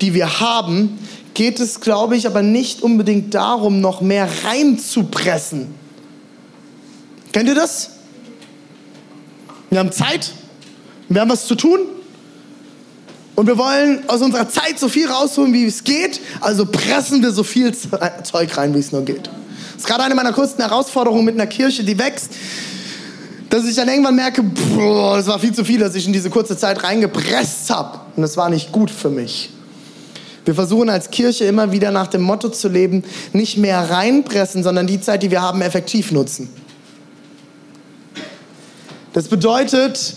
die 0.00 0.14
wir 0.14 0.40
haben, 0.40 0.98
geht 1.34 1.60
es, 1.60 1.80
glaube 1.80 2.16
ich, 2.16 2.26
aber 2.26 2.42
nicht 2.42 2.82
unbedingt 2.82 3.34
darum, 3.34 3.80
noch 3.80 4.00
mehr 4.00 4.28
reinzupressen. 4.44 5.81
Kennt 7.32 7.48
ihr 7.48 7.54
das? 7.54 7.90
Wir 9.70 9.78
haben 9.78 9.90
Zeit, 9.90 10.30
wir 11.08 11.22
haben 11.22 11.30
was 11.30 11.46
zu 11.46 11.54
tun 11.54 11.80
und 13.34 13.46
wir 13.46 13.56
wollen 13.56 14.08
aus 14.08 14.20
unserer 14.20 14.48
Zeit 14.48 14.78
so 14.78 14.88
viel 14.88 15.08
rausholen, 15.08 15.54
wie 15.54 15.64
es 15.64 15.82
geht. 15.82 16.20
Also 16.42 16.66
pressen 16.66 17.22
wir 17.22 17.32
so 17.32 17.42
viel 17.42 17.72
Zeug 18.22 18.56
rein, 18.56 18.74
wie 18.74 18.78
es 18.78 18.92
nur 18.92 19.04
geht. 19.04 19.26
Das 19.26 19.78
ist 19.78 19.86
gerade 19.86 20.04
eine 20.04 20.14
meiner 20.14 20.32
größten 20.32 20.62
Herausforderungen 20.62 21.24
mit 21.24 21.34
einer 21.34 21.46
Kirche, 21.46 21.84
die 21.84 21.98
wächst, 21.98 22.32
dass 23.48 23.64
ich 23.66 23.74
dann 23.74 23.88
irgendwann 23.88 24.14
merke, 24.14 24.42
boah, 24.42 25.16
das 25.16 25.26
war 25.26 25.38
viel 25.38 25.54
zu 25.54 25.64
viel, 25.64 25.80
dass 25.80 25.94
ich 25.94 26.06
in 26.06 26.12
diese 26.12 26.28
kurze 26.28 26.56
Zeit 26.56 26.82
reingepresst 26.84 27.70
habe. 27.70 28.00
Und 28.14 28.22
das 28.22 28.36
war 28.36 28.50
nicht 28.50 28.72
gut 28.72 28.90
für 28.90 29.10
mich. 29.10 29.50
Wir 30.44 30.54
versuchen 30.54 30.90
als 30.90 31.10
Kirche 31.10 31.44
immer 31.44 31.72
wieder 31.72 31.90
nach 31.90 32.08
dem 32.08 32.22
Motto 32.22 32.48
zu 32.48 32.68
leben, 32.68 33.04
nicht 33.32 33.58
mehr 33.58 33.90
reinpressen, 33.90 34.62
sondern 34.62 34.86
die 34.86 35.00
Zeit, 35.00 35.22
die 35.22 35.30
wir 35.30 35.40
haben, 35.40 35.62
effektiv 35.62 36.12
nutzen. 36.12 36.50
Das 39.12 39.28
bedeutet, 39.28 40.14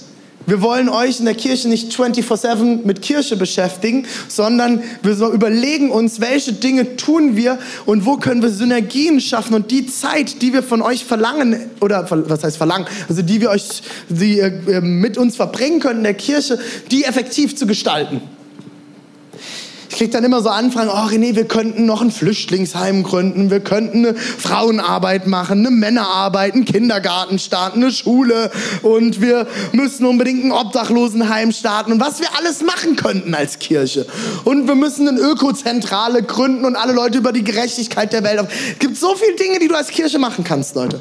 wir 0.47 0.61
wollen 0.61 0.89
euch 0.89 1.19
in 1.19 1.25
der 1.25 1.33
Kirche 1.33 1.67
nicht 1.67 1.91
24/7 1.91 2.85
mit 2.85 3.01
Kirche 3.01 3.35
beschäftigen, 3.35 4.05
sondern 4.27 4.83
wir 5.01 5.15
so 5.15 5.31
überlegen 5.31 5.89
uns, 5.89 6.21
welche 6.21 6.53
Dinge 6.53 6.97
tun 6.97 7.35
wir 7.35 7.57
und 7.85 8.05
wo 8.05 8.17
können 8.17 8.41
wir 8.43 8.49
Synergien 8.51 9.19
schaffen 9.19 9.55
und 9.55 9.71
die 9.71 9.87
Zeit, 9.87 10.41
die 10.41 10.53
wir 10.53 10.61
von 10.61 10.81
euch 10.81 11.03
verlangen 11.03 11.71
oder 11.81 12.07
was 12.09 12.43
heißt 12.43 12.57
verlangen, 12.57 12.85
also 13.09 13.21
die 13.21 13.41
wir 13.41 13.49
euch 13.49 13.81
die 14.09 14.39
äh, 14.39 14.81
mit 14.81 15.17
uns 15.17 15.35
verbringen 15.35 15.79
können 15.79 15.99
in 15.99 16.03
der 16.03 16.13
Kirche, 16.13 16.59
die 16.91 17.05
effektiv 17.05 17.55
zu 17.55 17.65
gestalten. 17.65 18.21
Kriege 19.95 20.11
dann 20.11 20.25
immer 20.25 20.41
so 20.41 20.49
Anfragen, 20.49 20.89
oh 20.89 21.07
René, 21.07 21.35
wir 21.35 21.45
könnten 21.45 21.85
noch 21.85 22.01
ein 22.01 22.11
Flüchtlingsheim 22.11 23.03
gründen, 23.03 23.49
wir 23.49 23.61
könnten 23.61 24.05
eine 24.05 24.15
Frauenarbeit 24.15 25.25
machen, 25.25 25.59
eine 25.59 25.71
Männerarbeit, 25.71 26.53
einen 26.53 26.65
Kindergarten 26.65 27.39
starten, 27.39 27.81
eine 27.81 27.93
Schule 27.93 28.51
und 28.81 29.21
wir 29.21 29.47
müssen 29.71 30.05
unbedingt 30.05 30.43
ein 30.43 30.51
Obdachlosenheim 30.51 31.53
starten 31.53 31.93
und 31.93 32.01
was 32.01 32.19
wir 32.19 32.27
alles 32.37 32.61
machen 32.61 32.97
könnten 32.97 33.33
als 33.33 33.57
Kirche. 33.59 34.05
Und 34.43 34.67
wir 34.67 34.75
müssen 34.75 35.07
eine 35.07 35.17
Ökozentrale 35.19 36.23
gründen 36.23 36.65
und 36.65 36.75
alle 36.75 36.91
Leute 36.91 37.17
über 37.17 37.31
die 37.31 37.45
Gerechtigkeit 37.45 38.11
der 38.11 38.23
Welt. 38.23 38.45
Es 38.73 38.79
gibt 38.79 38.97
so 38.97 39.15
viele 39.15 39.37
Dinge, 39.37 39.59
die 39.59 39.69
du 39.69 39.75
als 39.75 39.87
Kirche 39.87 40.19
machen 40.19 40.43
kannst, 40.43 40.75
Leute. 40.75 40.99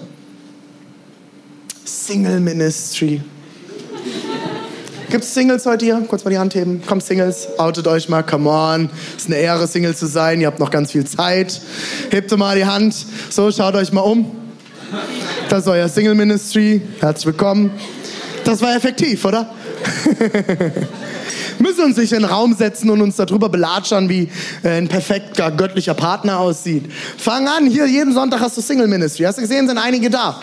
Single 1.84 2.38
Ministry. 2.38 3.20
Gibt 5.14 5.22
es 5.22 5.32
Singles 5.32 5.64
heute 5.64 5.84
hier? 5.84 6.04
Kurz 6.08 6.24
mal 6.24 6.30
die 6.32 6.38
Hand 6.38 6.56
heben. 6.56 6.82
Kommt 6.84 7.04
Singles, 7.04 7.46
outet 7.56 7.86
euch 7.86 8.08
mal, 8.08 8.24
come 8.24 8.50
on. 8.50 8.90
Ist 9.16 9.28
eine 9.28 9.36
Ehre, 9.36 9.68
Single 9.68 9.94
zu 9.94 10.06
sein. 10.06 10.40
Ihr 10.40 10.48
habt 10.48 10.58
noch 10.58 10.72
ganz 10.72 10.90
viel 10.90 11.04
Zeit. 11.04 11.60
Hebt 12.10 12.36
mal 12.36 12.56
die 12.56 12.64
Hand. 12.64 12.96
So, 13.30 13.52
schaut 13.52 13.76
euch 13.76 13.92
mal 13.92 14.00
um. 14.00 14.28
Das 15.48 15.60
ist 15.60 15.68
euer 15.68 15.88
Single 15.88 16.16
Ministry. 16.16 16.82
Herzlich 16.98 17.26
willkommen. 17.26 17.70
Das 18.42 18.60
war 18.60 18.74
effektiv, 18.74 19.24
oder? 19.24 19.54
müssen 21.60 21.84
uns 21.84 21.96
nicht 21.96 22.10
in 22.12 22.22
den 22.22 22.28
Raum 22.28 22.52
setzen 22.52 22.90
und 22.90 23.00
uns 23.00 23.14
darüber 23.14 23.48
belatschern, 23.48 24.08
wie 24.08 24.28
äh, 24.64 24.78
ein 24.78 24.88
perfekter 24.88 25.52
göttlicher 25.52 25.94
Partner 25.94 26.40
aussieht. 26.40 26.90
Fang 27.18 27.46
an, 27.46 27.66
hier 27.66 27.86
jeden 27.86 28.12
Sonntag 28.14 28.40
hast 28.40 28.56
du 28.56 28.60
Single 28.60 28.88
Ministry. 28.88 29.22
Hast 29.22 29.38
du 29.38 29.42
gesehen, 29.42 29.68
sind 29.68 29.78
einige 29.78 30.10
da. 30.10 30.42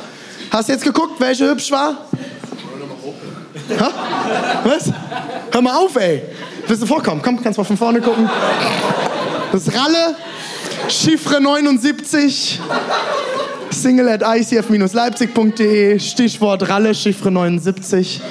Hast 0.49 0.69
du 0.69 0.71
jetzt 0.71 0.85
geguckt, 0.85 1.19
welche 1.19 1.49
hübsch 1.49 1.71
war? 1.71 2.07
Ha? 3.79 3.91
Was? 4.63 4.91
Hör 5.51 5.61
mal 5.61 5.75
auf, 5.75 5.95
ey. 5.95 6.21
Willst 6.67 6.83
du 6.83 6.87
vorkommen? 6.87 7.21
Komm, 7.23 7.41
kannst 7.41 7.57
mal 7.57 7.63
von 7.63 7.77
vorne 7.77 8.01
gucken. 8.01 8.29
Das 9.51 9.67
ist 9.67 9.77
Ralle, 9.77 10.15
Chiffre 10.87 11.41
79, 11.41 12.59
single 13.69 14.07
at 14.07 14.21
icf-leipzig.de, 14.21 15.99
Stichwort 15.99 16.69
Ralle, 16.69 16.95
Chiffre 16.95 17.31
79. 17.31 18.21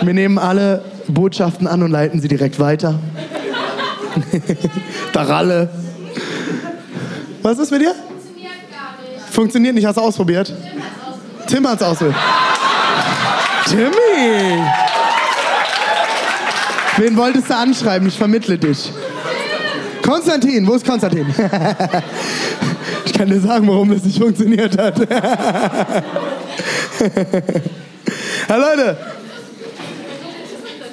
Wir 0.00 0.14
nehmen 0.14 0.38
alle 0.38 0.82
Botschaften 1.08 1.66
an 1.66 1.82
und 1.82 1.90
leiten 1.90 2.20
sie 2.20 2.28
direkt 2.28 2.58
weiter. 2.58 2.98
da 5.12 5.22
Ralle. 5.22 5.68
Was 7.42 7.58
ist 7.58 7.70
mit 7.70 7.82
dir? 7.82 7.94
Funktioniert 7.94 8.52
gar 8.70 9.02
nicht. 9.02 9.34
Funktioniert 9.34 9.74
nicht, 9.74 9.84
hast 9.84 9.96
du 9.96 10.00
ausprobiert? 10.00 10.52
Tim 11.46 11.68
hat's 11.68 11.82
ausprobiert. 11.82 12.16
Timmy! 13.66 14.07
Wen 16.96 17.16
wolltest 17.16 17.48
du 17.48 17.56
anschreiben? 17.56 18.08
Ich 18.08 18.18
vermittle 18.18 18.58
dich. 18.58 18.90
Konstantin, 20.02 20.66
wo 20.66 20.74
ist 20.74 20.84
Konstantin? 20.86 21.26
ich 23.04 23.12
kann 23.12 23.28
dir 23.28 23.40
sagen, 23.40 23.68
warum 23.68 23.90
das 23.90 24.02
nicht 24.04 24.18
funktioniert 24.18 24.76
hat. 24.76 24.98
ja, 28.48 28.56
Leute, 28.56 28.96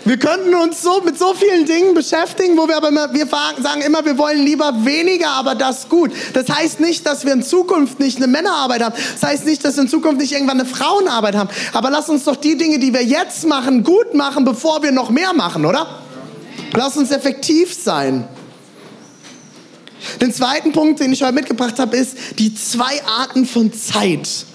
wir 0.06 0.18
könnten 0.18 0.54
uns 0.54 0.84
so 0.84 1.02
mit 1.02 1.18
so 1.18 1.34
vielen 1.34 1.66
Dingen 1.66 1.96
beschäftigen, 1.96 2.56
wo 2.58 2.68
wir 2.68 2.78
aber 2.78 2.90
immer, 2.90 3.12
wir 3.12 3.26
sagen 3.28 3.82
immer, 3.82 4.06
wir 4.06 4.20
wollen 4.20 4.46
lieber 4.46 4.86
weniger, 4.86 5.32
aber 5.32 5.56
das 5.56 5.90
gut. 5.90 6.12
Das 6.34 6.48
heißt 6.48 6.80
nicht, 6.80 7.08
dass 7.08 7.26
wir 7.26 7.34
in 7.34 7.42
Zukunft 7.42 8.00
nicht 8.00 8.18
eine 8.18 8.28
Männerarbeit 8.28 8.84
haben. 8.84 8.96
Das 9.20 9.28
heißt 9.28 9.46
nicht, 9.46 9.66
dass 9.66 9.78
wir 9.78 9.84
in 9.84 9.90
Zukunft 9.90 10.20
nicht 10.20 10.32
irgendwann 10.32 10.60
eine 10.60 10.70
Frauenarbeit 10.70 11.36
haben. 11.36 11.50
Aber 11.74 11.90
lass 11.90 12.08
uns 12.08 12.24
doch 12.24 12.36
die 12.36 12.56
Dinge, 12.56 12.78
die 12.78 12.94
wir 12.94 13.04
jetzt 13.04 13.48
machen, 13.48 13.84
gut 13.84 14.14
machen, 14.14 14.46
bevor 14.46 14.84
wir 14.84 14.92
noch 14.92 15.10
mehr 15.10 15.34
machen, 15.34 15.66
oder? 15.66 15.88
Lass 16.74 16.98
uns 16.98 17.10
effektiv 17.10 17.74
sein. 17.74 18.28
Den 20.22 20.32
zweiten 20.32 20.72
Punkt, 20.72 21.00
den 21.00 21.14
ich 21.14 21.24
heute 21.24 21.34
mitgebracht 21.34 21.80
habe, 21.80 21.98
ist 21.98 22.16
die 22.38 22.54
zwei 22.54 23.04
Arten 23.06 23.48
von 23.48 23.74
Zeit. 23.74 24.46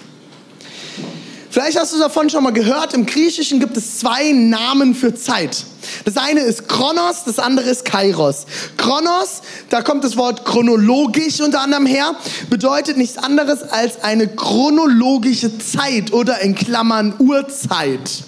Vielleicht 1.51 1.77
hast 1.77 1.93
du 1.93 1.99
davon 1.99 2.29
schon 2.29 2.45
mal 2.45 2.53
gehört, 2.53 2.93
im 2.93 3.05
Griechischen 3.05 3.59
gibt 3.59 3.75
es 3.75 3.99
zwei 3.99 4.31
Namen 4.31 4.95
für 4.95 5.13
Zeit. 5.13 5.65
Das 6.05 6.15
eine 6.15 6.39
ist 6.39 6.69
Chronos, 6.69 7.25
das 7.25 7.39
andere 7.39 7.69
ist 7.69 7.83
Kairos. 7.83 8.45
Chronos, 8.77 9.41
da 9.69 9.81
kommt 9.81 10.05
das 10.05 10.15
Wort 10.15 10.45
chronologisch 10.45 11.41
unter 11.41 11.59
anderem 11.59 11.85
her, 11.85 12.15
bedeutet 12.49 12.95
nichts 12.95 13.17
anderes 13.17 13.63
als 13.63 14.01
eine 14.01 14.29
chronologische 14.29 15.57
Zeit 15.57 16.13
oder 16.13 16.39
in 16.39 16.55
Klammern 16.55 17.15
Uhrzeit. 17.19 18.23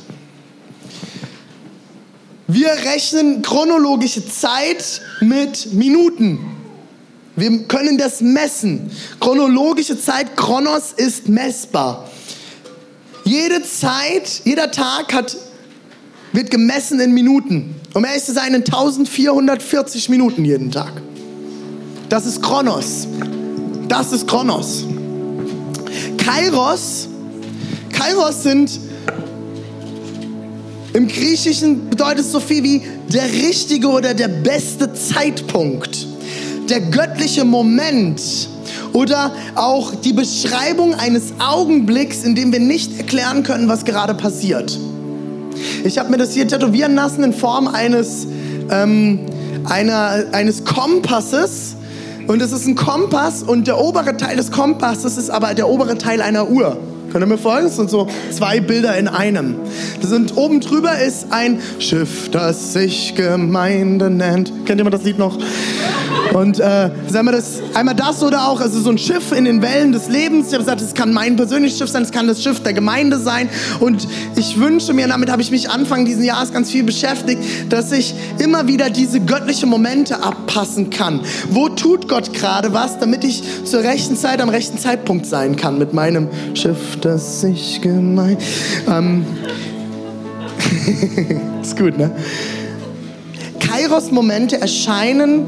Wir 2.47 2.71
rechnen 2.71 3.41
chronologische 3.41 4.27
Zeit 4.27 5.01
mit 5.21 5.71
Minuten. 5.71 6.39
Wir 7.37 7.63
können 7.69 7.97
das 7.97 8.19
messen. 8.19 8.91
Chronologische 9.21 9.97
Zeit, 9.97 10.35
Chronos 10.35 10.91
ist 10.91 11.29
messbar. 11.29 12.09
Jede 13.23 13.63
Zeit, 13.63 14.41
jeder 14.43 14.71
Tag 14.71 15.13
hat, 15.13 15.37
wird 16.33 16.51
gemessen 16.51 16.99
in 16.99 17.13
Minuten. 17.13 17.75
Um 17.93 18.03
ehrlich 18.05 18.23
zu 18.23 18.33
sein, 18.33 18.49
in 18.53 18.63
1440 18.65 20.09
Minuten 20.09 20.43
jeden 20.45 20.71
Tag. 20.71 20.91
Das 22.09 22.25
ist 22.25 22.41
Chronos. 22.41 23.07
Das 23.87 24.11
ist 24.11 24.27
Chronos. 24.27 24.85
Kairos, 26.17 27.07
Kairos 27.91 28.43
sind 28.43 28.79
im 30.93 31.07
Griechischen 31.07 31.89
bedeutet 31.89 32.19
es 32.19 32.31
so 32.31 32.39
viel 32.39 32.63
wie 32.63 32.83
der 33.11 33.25
richtige 33.25 33.87
oder 33.87 34.13
der 34.13 34.27
beste 34.27 34.93
Zeitpunkt, 34.93 36.07
der 36.69 36.81
göttliche 36.81 37.45
Moment 37.45 38.21
oder 38.93 39.31
auch 39.55 39.93
die 39.95 40.13
Beschreibung 40.13 40.93
eines 40.93 41.33
Augenblicks, 41.39 42.23
in 42.23 42.35
dem 42.35 42.51
wir 42.51 42.59
nicht 42.59 42.97
erklären 42.97 43.43
können, 43.43 43.67
was 43.67 43.85
gerade 43.85 44.13
passiert. 44.13 44.77
Ich 45.83 45.97
habe 45.97 46.09
mir 46.09 46.17
das 46.17 46.33
hier 46.33 46.47
tätowieren 46.47 46.95
lassen 46.95 47.23
in 47.23 47.33
Form 47.33 47.67
eines, 47.67 48.27
ähm, 48.69 49.19
einer, 49.65 50.25
eines 50.31 50.65
Kompasses. 50.65 51.75
Und 52.27 52.41
es 52.41 52.53
ist 52.53 52.67
ein 52.67 52.75
Kompass 52.75 53.43
und 53.43 53.67
der 53.67 53.77
obere 53.77 54.15
Teil 54.15 54.37
des 54.37 54.49
Kompasses 54.51 55.17
ist 55.17 55.29
aber 55.29 55.53
der 55.53 55.67
obere 55.67 55.97
Teil 55.97 56.21
einer 56.21 56.49
Uhr. 56.49 56.77
Könnt 57.11 57.23
ihr 57.23 57.27
mir 57.27 57.37
folgen? 57.37 57.67
Das 57.67 57.75
sind 57.75 57.89
so 57.89 58.07
zwei 58.31 58.59
Bilder 58.59 58.97
in 58.97 59.07
einem. 59.07 59.55
Das 60.01 60.09
sind, 60.09 60.35
oben 60.37 60.61
drüber 60.61 60.97
ist 60.99 61.27
ein 61.31 61.59
Schiff, 61.79 62.31
das 62.31 62.73
sich 62.73 63.13
Gemeinde 63.15 64.09
nennt. 64.09 64.51
Kennt 64.65 64.79
jemand 64.79 64.95
das 64.95 65.03
Lied 65.03 65.19
noch? 65.19 65.37
Und 66.33 66.59
äh, 66.59 66.89
sagen 67.07 67.27
wir 67.27 67.31
das, 67.31 67.61
einmal 67.73 67.95
das 67.95 68.23
oder 68.23 68.47
auch, 68.47 68.59
also 68.59 68.79
so 68.79 68.89
ein 68.89 68.97
Schiff 68.97 69.31
in 69.31 69.45
den 69.45 69.61
Wellen 69.61 69.91
des 69.91 70.09
Lebens. 70.09 70.47
Ich 70.47 70.53
habe 70.53 70.63
gesagt, 70.63 70.81
es 70.81 70.93
kann 70.93 71.13
mein 71.13 71.35
persönliches 71.35 71.77
Schiff 71.77 71.89
sein, 71.89 72.03
es 72.03 72.11
kann 72.11 72.27
das 72.27 72.41
Schiff 72.41 72.61
der 72.61 72.73
Gemeinde 72.73 73.19
sein. 73.19 73.49
Und 73.79 74.07
ich 74.35 74.59
wünsche 74.59 74.93
mir, 74.93 75.07
damit 75.07 75.31
habe 75.31 75.41
ich 75.41 75.51
mich 75.51 75.69
Anfang 75.69 76.05
dieses 76.05 76.25
Jahres 76.25 76.51
ganz 76.51 76.71
viel 76.71 76.83
beschäftigt, 76.83 77.39
dass 77.69 77.91
ich 77.91 78.15
immer 78.39 78.67
wieder 78.67 78.89
diese 78.89 79.19
göttlichen 79.19 79.69
Momente 79.69 80.23
abpassen 80.23 80.89
kann. 80.89 81.21
Wo 81.49 81.69
tut 81.69 82.07
Gott 82.07 82.33
gerade 82.33 82.73
was, 82.73 82.99
damit 82.99 83.23
ich 83.23 83.43
zur 83.65 83.81
rechten 83.81 84.15
Zeit 84.15 84.41
am 84.41 84.49
rechten 84.49 84.77
Zeitpunkt 84.77 85.25
sein 85.25 85.55
kann 85.55 85.77
mit 85.77 85.93
meinem 85.93 86.27
Schiff, 86.55 86.97
das 87.01 87.41
sich 87.41 87.81
gemein. 87.81 88.37
Ähm, 88.89 89.25
ist 91.61 91.77
gut, 91.77 91.97
ne? 91.97 92.11
Kairos-Momente 93.59 94.59
erscheinen 94.61 95.47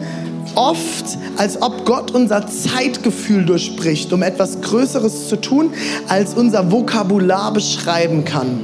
oft, 0.56 1.06
als 1.38 1.62
ob 1.62 1.86
Gott 1.86 2.12
unser 2.12 2.48
Zeitgefühl 2.48 3.46
durchbricht, 3.46 4.12
um 4.14 4.24
etwas 4.24 4.62
Größeres 4.62 5.30
zu 5.30 5.36
tun, 5.38 5.72
als 6.08 6.34
unser 6.34 6.72
Vokabular 6.72 7.54
beschreiben 7.54 8.26
kann. 8.26 8.64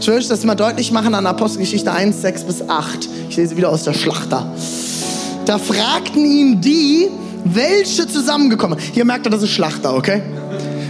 Ich 0.00 0.06
will 0.06 0.14
euch 0.14 0.28
das 0.28 0.44
mal 0.44 0.54
deutlich 0.54 0.92
machen 0.92 1.14
an 1.14 1.26
Apostelgeschichte 1.26 1.92
1, 1.92 2.22
6 2.22 2.44
bis 2.44 2.68
8. 2.68 3.08
Ich 3.28 3.36
lese 3.36 3.56
wieder 3.56 3.70
aus 3.70 3.84
der 3.84 3.92
Schlachter. 3.92 4.50
Da 5.44 5.58
fragten 5.58 6.24
ihn 6.24 6.60
die, 6.60 7.08
welche 7.44 8.06
zusammengekommen. 8.06 8.78
Hier 8.92 9.04
merkt 9.04 9.26
ihr, 9.26 9.30
das 9.30 9.42
ist 9.42 9.50
Schlachter, 9.50 9.94
okay? 9.94 10.22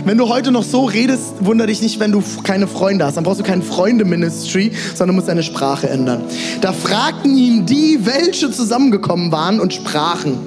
Wenn 0.05 0.17
du 0.17 0.29
heute 0.29 0.51
noch 0.51 0.63
so 0.63 0.85
redest, 0.85 1.35
wunder 1.41 1.67
dich 1.67 1.83
nicht, 1.83 2.01
wenn 2.01 2.13
du 2.13 2.23
keine 2.43 2.67
Freunde 2.67 3.05
hast. 3.05 3.17
Dann 3.17 3.25
brauchst 3.25 3.41
du 3.41 3.45
kein 3.45 3.63
Freunde-Ministry, 3.63 4.73
sondern 4.95 5.15
musst 5.15 5.29
deine 5.29 5.43
Sprache 5.43 5.89
ändern. 5.89 6.23
Da 6.61 6.73
fragten 6.73 7.37
ihn 7.37 7.67
die, 7.67 7.99
welche 8.03 8.51
zusammengekommen 8.51 9.31
waren 9.31 9.61
und 9.61 9.75
sprachen. 9.75 10.39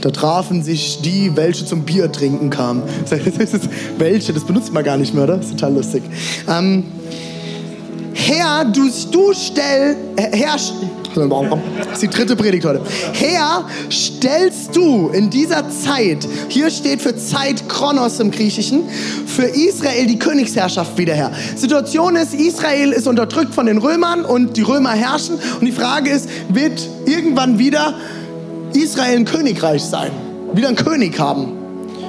Da 0.00 0.10
trafen 0.10 0.62
sich 0.62 1.00
die, 1.02 1.36
welche 1.36 1.64
zum 1.64 1.82
Bier 1.82 2.12
trinken 2.12 2.50
kamen. 2.50 2.82
welche, 3.98 4.32
das 4.32 4.44
benutzt 4.44 4.72
man 4.72 4.84
gar 4.84 4.96
nicht 4.96 5.14
mehr, 5.14 5.24
oder? 5.24 5.38
Das 5.38 5.46
ist 5.46 5.52
total 5.52 5.74
lustig. 5.74 6.02
Ähm, 6.48 6.84
Herr, 8.14 8.64
du, 8.66 8.88
du 9.10 9.32
stell, 9.32 9.96
Herr, 10.16 10.56
das 11.26 11.92
ist 11.94 12.02
die 12.02 12.08
dritte 12.08 12.36
Predigt 12.36 12.64
heute. 12.64 12.80
Herr, 13.12 13.66
stellst 13.90 14.76
du 14.76 15.08
in 15.08 15.30
dieser 15.30 15.68
Zeit, 15.70 16.26
hier 16.48 16.70
steht 16.70 17.02
für 17.02 17.16
Zeit 17.16 17.68
Kronos 17.68 18.20
im 18.20 18.30
Griechischen, 18.30 18.82
für 19.26 19.44
Israel 19.44 20.06
die 20.06 20.18
Königsherrschaft 20.18 20.96
wieder 20.96 21.14
her. 21.14 21.32
Situation 21.56 22.16
ist, 22.16 22.34
Israel 22.34 22.92
ist 22.92 23.06
unterdrückt 23.08 23.54
von 23.54 23.66
den 23.66 23.78
Römern 23.78 24.24
und 24.24 24.56
die 24.56 24.62
Römer 24.62 24.92
herrschen. 24.92 25.38
Und 25.60 25.66
die 25.66 25.72
Frage 25.72 26.10
ist, 26.10 26.28
wird 26.48 26.88
irgendwann 27.06 27.58
wieder 27.58 27.94
Israel 28.74 29.16
ein 29.16 29.24
Königreich 29.24 29.82
sein? 29.82 30.10
Wieder 30.52 30.68
einen 30.68 30.76
König 30.76 31.18
haben? 31.18 31.52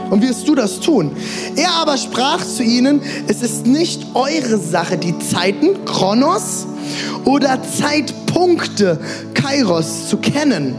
Und 0.09 0.23
wirst 0.23 0.47
du 0.47 0.55
das 0.55 0.79
tun? 0.79 1.11
Er 1.55 1.71
aber 1.81 1.97
sprach 1.97 2.43
zu 2.43 2.63
ihnen, 2.63 3.01
es 3.27 3.41
ist 3.41 3.67
nicht 3.67 4.07
eure 4.15 4.57
Sache, 4.57 4.97
die 4.97 5.17
Zeiten, 5.19 5.85
Kronos, 5.85 6.65
oder 7.25 7.59
Zeitpunkte, 7.61 8.28
Kairos, 9.33 10.07
zu 10.09 10.17
kennen, 10.17 10.75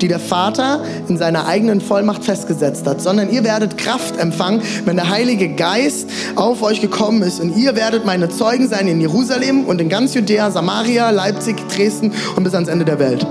die 0.00 0.08
der 0.08 0.18
Vater 0.18 0.84
in 1.08 1.16
seiner 1.16 1.46
eigenen 1.46 1.80
Vollmacht 1.80 2.24
festgesetzt 2.24 2.86
hat, 2.86 3.00
sondern 3.00 3.30
ihr 3.30 3.44
werdet 3.44 3.78
Kraft 3.78 4.18
empfangen, 4.18 4.62
wenn 4.84 4.96
der 4.96 5.08
Heilige 5.08 5.48
Geist 5.54 6.08
auf 6.36 6.62
euch 6.62 6.80
gekommen 6.80 7.22
ist. 7.22 7.40
Und 7.40 7.56
ihr 7.56 7.76
werdet 7.76 8.04
meine 8.04 8.28
Zeugen 8.28 8.68
sein 8.68 8.88
in 8.88 9.00
Jerusalem 9.00 9.64
und 9.64 9.80
in 9.80 9.88
ganz 9.88 10.14
Judäa, 10.14 10.50
Samaria, 10.50 11.10
Leipzig, 11.10 11.56
Dresden 11.68 12.12
und 12.36 12.44
bis 12.44 12.54
ans 12.54 12.68
Ende 12.68 12.84
der 12.84 12.98
Welt. 12.98 13.26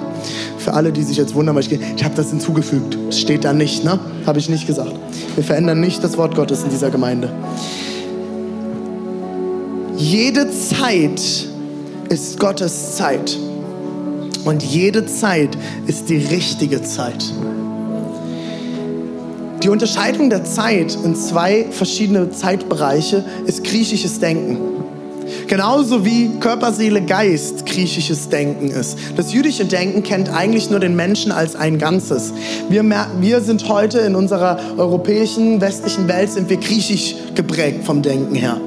Für 0.58 0.74
alle, 0.74 0.92
die 0.92 1.04
sich 1.04 1.18
jetzt 1.18 1.34
wundern, 1.36 1.58
ich, 1.58 1.72
ich 1.72 2.04
habe 2.04 2.16
das 2.16 2.30
hinzugefügt. 2.30 2.98
Es 3.10 3.20
steht 3.20 3.46
da 3.46 3.54
nicht, 3.54 3.84
ne? 3.84 4.00
Habe 4.26 4.40
ich 4.40 4.50
nicht 4.50 4.68
gesagt. 4.68 4.94
Wir 5.36 5.44
verändern 5.44 5.80
nicht 5.80 6.04
das 6.04 6.18
Wort 6.18 6.36
Gottes 6.36 6.64
in 6.64 6.70
dieser 6.70 6.90
Gemeinde. 6.90 7.32
Jede 9.98 10.50
Zeit 10.52 11.22
ist 12.10 12.40
Gottes 12.40 12.96
Zeit. 12.96 13.38
Und 14.46 14.64
jede 14.64 15.06
Zeit 15.06 15.58
ist 15.88 16.10
die 16.10 16.18
richtige 16.18 16.82
Zeit. 16.82 17.34
Die 19.64 19.70
Unterscheidung 19.70 20.30
der 20.30 20.46
Zeit 20.46 20.98
in 21.04 21.16
zwei 21.16 21.66
verschiedene 21.72 22.32
Zeitbereiche 22.32 23.26
ist 23.46 23.64
griechisches 23.64 24.20
Denken. 24.20 24.58
Genauso 25.48 26.06
wie 26.06 26.30
Körper, 26.40 26.72
Seele, 26.72 27.02
Geist 27.02 27.66
griechisches 27.66 28.30
Denken 28.30 28.70
ist. 28.70 28.98
Das 29.18 29.34
jüdische 29.34 29.66
Denken 29.66 30.04
kennt 30.04 30.30
eigentlich 30.30 30.70
nur 30.70 30.80
den 30.80 30.96
Menschen 30.96 31.32
als 31.32 31.56
ein 31.56 31.78
Ganzes. 31.78 32.34
Wir, 32.70 32.84
wir 33.20 33.42
sind 33.42 33.68
heute 33.68 34.00
in 34.00 34.16
unserer 34.16 34.60
europäischen, 34.78 35.60
westlichen 35.60 36.08
Welt, 36.08 36.32
sind 36.32 36.50
wir 36.50 36.58
griechisch 36.58 37.16
geprägt 37.36 37.84
vom 37.84 38.02
Denken 38.02 38.36
her. 38.36 38.62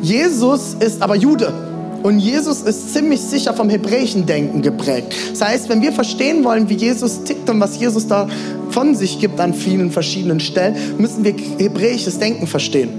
Jesus 0.00 0.74
ist 0.78 1.02
aber 1.02 1.16
Jude. 1.16 1.65
Und 2.06 2.20
Jesus 2.20 2.62
ist 2.62 2.94
ziemlich 2.94 3.20
sicher 3.20 3.52
vom 3.52 3.68
hebräischen 3.68 4.26
Denken 4.26 4.62
geprägt. 4.62 5.12
Das 5.32 5.42
heißt, 5.42 5.68
wenn 5.68 5.82
wir 5.82 5.90
verstehen 5.90 6.44
wollen, 6.44 6.68
wie 6.68 6.74
Jesus 6.74 7.24
tickt 7.24 7.50
und 7.50 7.58
was 7.58 7.80
Jesus 7.80 8.06
da 8.06 8.28
von 8.70 8.94
sich 8.94 9.18
gibt 9.18 9.40
an 9.40 9.52
vielen 9.52 9.90
verschiedenen 9.90 10.38
Stellen, 10.38 10.76
müssen 10.98 11.24
wir 11.24 11.34
hebräisches 11.58 12.20
Denken 12.20 12.46
verstehen. 12.46 12.90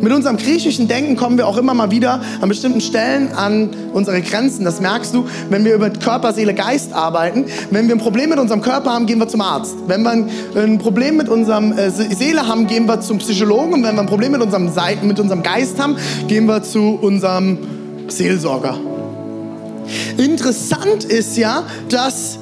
Mit 0.00 0.10
unserem 0.10 0.38
griechischen 0.38 0.88
Denken 0.88 1.16
kommen 1.16 1.36
wir 1.36 1.46
auch 1.46 1.58
immer 1.58 1.74
mal 1.74 1.90
wieder 1.90 2.22
an 2.40 2.48
bestimmten 2.48 2.80
Stellen 2.80 3.30
an 3.34 3.68
unsere 3.92 4.22
Grenzen. 4.22 4.64
Das 4.64 4.80
merkst 4.80 5.12
du, 5.12 5.26
wenn 5.50 5.62
wir 5.66 5.74
über 5.74 5.90
Körper, 5.90 6.32
Seele, 6.32 6.54
Geist 6.54 6.94
arbeiten. 6.94 7.44
Wenn 7.70 7.88
wir 7.88 7.94
ein 7.94 8.00
Problem 8.00 8.30
mit 8.30 8.38
unserem 8.38 8.62
Körper 8.62 8.90
haben, 8.90 9.04
gehen 9.04 9.18
wir 9.18 9.28
zum 9.28 9.42
Arzt. 9.42 9.76
Wenn 9.86 10.02
wir 10.02 10.12
ein 10.56 10.78
Problem 10.78 11.18
mit 11.18 11.28
unserem 11.28 11.76
äh, 11.76 11.90
Seele 11.90 12.48
haben, 12.48 12.66
gehen 12.66 12.86
wir 12.86 13.02
zum 13.02 13.18
Psychologen. 13.18 13.74
Und 13.74 13.82
wenn 13.84 13.96
wir 13.96 14.00
ein 14.00 14.06
Problem 14.06 14.32
mit 14.32 14.40
unserem, 14.40 14.70
mit 15.02 15.20
unserem 15.20 15.42
Geist 15.42 15.78
haben, 15.78 15.96
gehen 16.26 16.46
wir 16.46 16.62
zu 16.62 16.98
unserem 17.02 17.58
Seelsorger. 18.08 18.78
Interessant 20.16 21.04
ist 21.04 21.36
ja, 21.36 21.64
dass 21.88 22.38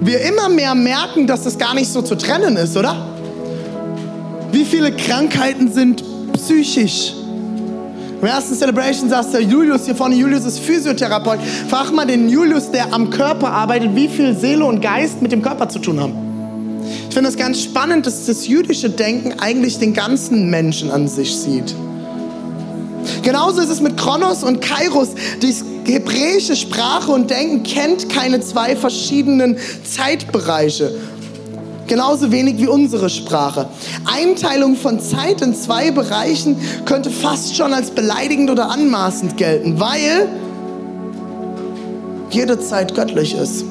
wir 0.00 0.20
immer 0.22 0.48
mehr 0.48 0.74
merken, 0.74 1.26
dass 1.26 1.44
das 1.44 1.58
gar 1.58 1.74
nicht 1.74 1.90
so 1.90 2.02
zu 2.02 2.16
trennen 2.16 2.56
ist, 2.56 2.76
oder? 2.76 3.06
Wie 4.52 4.64
viele 4.64 4.92
Krankheiten 4.92 5.70
sind 5.72 6.02
psychisch. 6.32 7.14
Im 8.20 8.26
ersten 8.26 8.54
Celebration 8.54 9.08
saß 9.08 9.30
der 9.30 9.42
Julius 9.42 9.86
hier 9.86 9.94
vorne. 9.94 10.14
Julius 10.14 10.44
ist 10.44 10.58
Physiotherapeut. 10.58 11.38
Frag 11.68 11.92
mal 11.92 12.06
den 12.06 12.28
Julius, 12.28 12.70
der 12.70 12.92
am 12.92 13.08
Körper 13.08 13.50
arbeitet, 13.50 13.94
wie 13.94 14.08
viel 14.08 14.36
Seele 14.36 14.64
und 14.64 14.82
Geist 14.82 15.22
mit 15.22 15.32
dem 15.32 15.40
Körper 15.40 15.68
zu 15.68 15.78
tun 15.78 16.00
haben. 16.00 16.12
Ich 17.08 17.14
finde 17.14 17.30
es 17.30 17.36
ganz 17.36 17.62
spannend, 17.62 18.06
dass 18.06 18.26
das 18.26 18.46
jüdische 18.46 18.90
Denken 18.90 19.38
eigentlich 19.40 19.78
den 19.78 19.94
ganzen 19.94 20.50
Menschen 20.50 20.90
an 20.90 21.08
sich 21.08 21.34
sieht. 21.34 21.74
Genauso 23.22 23.60
ist 23.60 23.70
es 23.70 23.80
mit 23.80 23.96
Kronos 23.96 24.42
und 24.42 24.60
Kairos. 24.60 25.10
Die 25.42 25.92
hebräische 25.92 26.56
Sprache 26.56 27.10
und 27.10 27.30
Denken 27.30 27.62
kennt 27.62 28.08
keine 28.08 28.40
zwei 28.40 28.76
verschiedenen 28.76 29.56
Zeitbereiche. 29.84 30.94
Genauso 31.86 32.30
wenig 32.30 32.58
wie 32.58 32.68
unsere 32.68 33.10
Sprache. 33.10 33.66
Einteilung 34.04 34.76
von 34.76 35.00
Zeit 35.00 35.42
in 35.42 35.54
zwei 35.56 35.90
Bereichen 35.90 36.56
könnte 36.84 37.10
fast 37.10 37.56
schon 37.56 37.74
als 37.74 37.90
beleidigend 37.90 38.48
oder 38.48 38.70
anmaßend 38.70 39.36
gelten, 39.36 39.80
weil 39.80 40.28
jede 42.30 42.60
Zeit 42.60 42.94
göttlich 42.94 43.34
ist. 43.34 43.64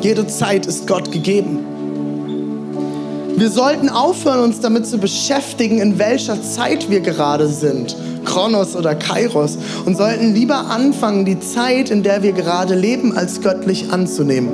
Jede 0.00 0.26
Zeit 0.28 0.66
ist 0.66 0.86
Gott 0.86 1.10
gegeben. 1.10 1.73
Wir 3.36 3.50
sollten 3.50 3.88
aufhören, 3.88 4.40
uns 4.40 4.60
damit 4.60 4.86
zu 4.86 4.98
beschäftigen, 4.98 5.80
in 5.80 5.98
welcher 5.98 6.40
Zeit 6.40 6.88
wir 6.88 7.00
gerade 7.00 7.48
sind, 7.48 7.96
Kronos 8.24 8.76
oder 8.76 8.94
Kairos, 8.94 9.58
und 9.84 9.96
sollten 9.96 10.34
lieber 10.34 10.70
anfangen, 10.70 11.24
die 11.24 11.40
Zeit, 11.40 11.90
in 11.90 12.04
der 12.04 12.22
wir 12.22 12.32
gerade 12.32 12.76
leben, 12.76 13.16
als 13.16 13.40
göttlich 13.40 13.90
anzunehmen. 13.90 14.52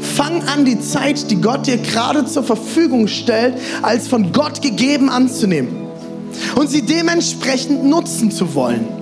Fang 0.00 0.42
an, 0.44 0.64
die 0.64 0.80
Zeit, 0.80 1.32
die 1.32 1.40
Gott 1.40 1.66
dir 1.66 1.78
gerade 1.78 2.26
zur 2.26 2.44
Verfügung 2.44 3.08
stellt, 3.08 3.54
als 3.82 4.06
von 4.06 4.32
Gott 4.32 4.62
gegeben 4.62 5.10
anzunehmen 5.10 5.88
und 6.54 6.70
sie 6.70 6.82
dementsprechend 6.82 7.84
nutzen 7.84 8.30
zu 8.30 8.54
wollen. 8.54 9.01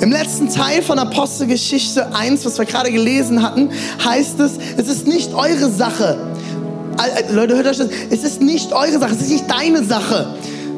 Im 0.00 0.10
letzten 0.10 0.48
Teil 0.48 0.80
von 0.82 0.98
Apostelgeschichte 0.98 2.14
1, 2.14 2.46
was 2.46 2.58
wir 2.58 2.64
gerade 2.64 2.90
gelesen 2.90 3.42
hatten, 3.42 3.68
heißt 4.02 4.40
es, 4.40 4.52
es 4.78 4.88
ist 4.88 5.06
nicht 5.06 5.34
eure 5.34 5.70
Sache. 5.70 6.16
Leute, 7.30 7.56
hört 7.56 7.66
euch 7.66 7.76
das. 7.76 7.88
Es 8.10 8.24
ist 8.24 8.40
nicht 8.40 8.72
eure 8.72 8.98
Sache, 8.98 9.12
es 9.12 9.20
ist 9.20 9.30
nicht 9.30 9.50
deine 9.50 9.84
Sache, 9.84 10.34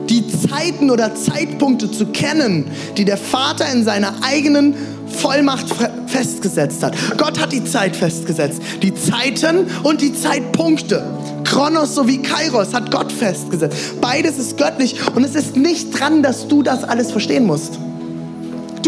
die 0.09 0.25
Zeiten 0.27 0.91
oder 0.91 1.15
Zeitpunkte 1.15 1.91
zu 1.91 2.07
kennen, 2.07 2.71
die 2.97 3.05
der 3.05 3.17
Vater 3.17 3.67
in 3.73 3.85
seiner 3.85 4.13
eigenen 4.23 4.75
Vollmacht 5.07 5.67
festgesetzt 6.09 6.83
hat. 6.83 6.95
Gott 7.17 7.41
hat 7.41 7.53
die 7.53 7.65
Zeit 7.65 7.95
festgesetzt. 7.95 8.61
Die 8.83 8.93
Zeiten 8.93 9.67
und 9.85 10.01
die 10.01 10.13
Zeitpunkte. 10.13 11.05
Kronos 11.45 11.95
sowie 11.95 12.19
Kairos 12.19 12.75
hat 12.75 12.91
Gott 12.91 13.13
festgesetzt. 13.13 14.01
Beides 14.01 14.39
ist 14.39 14.57
göttlich 14.57 14.97
und 15.15 15.23
es 15.23 15.37
ist 15.37 15.57
nicht 15.57 15.99
dran, 15.99 16.25
dass 16.25 16.49
du 16.49 16.63
das 16.63 16.83
alles 16.83 17.13
verstehen 17.13 17.45
musst. 17.45 17.79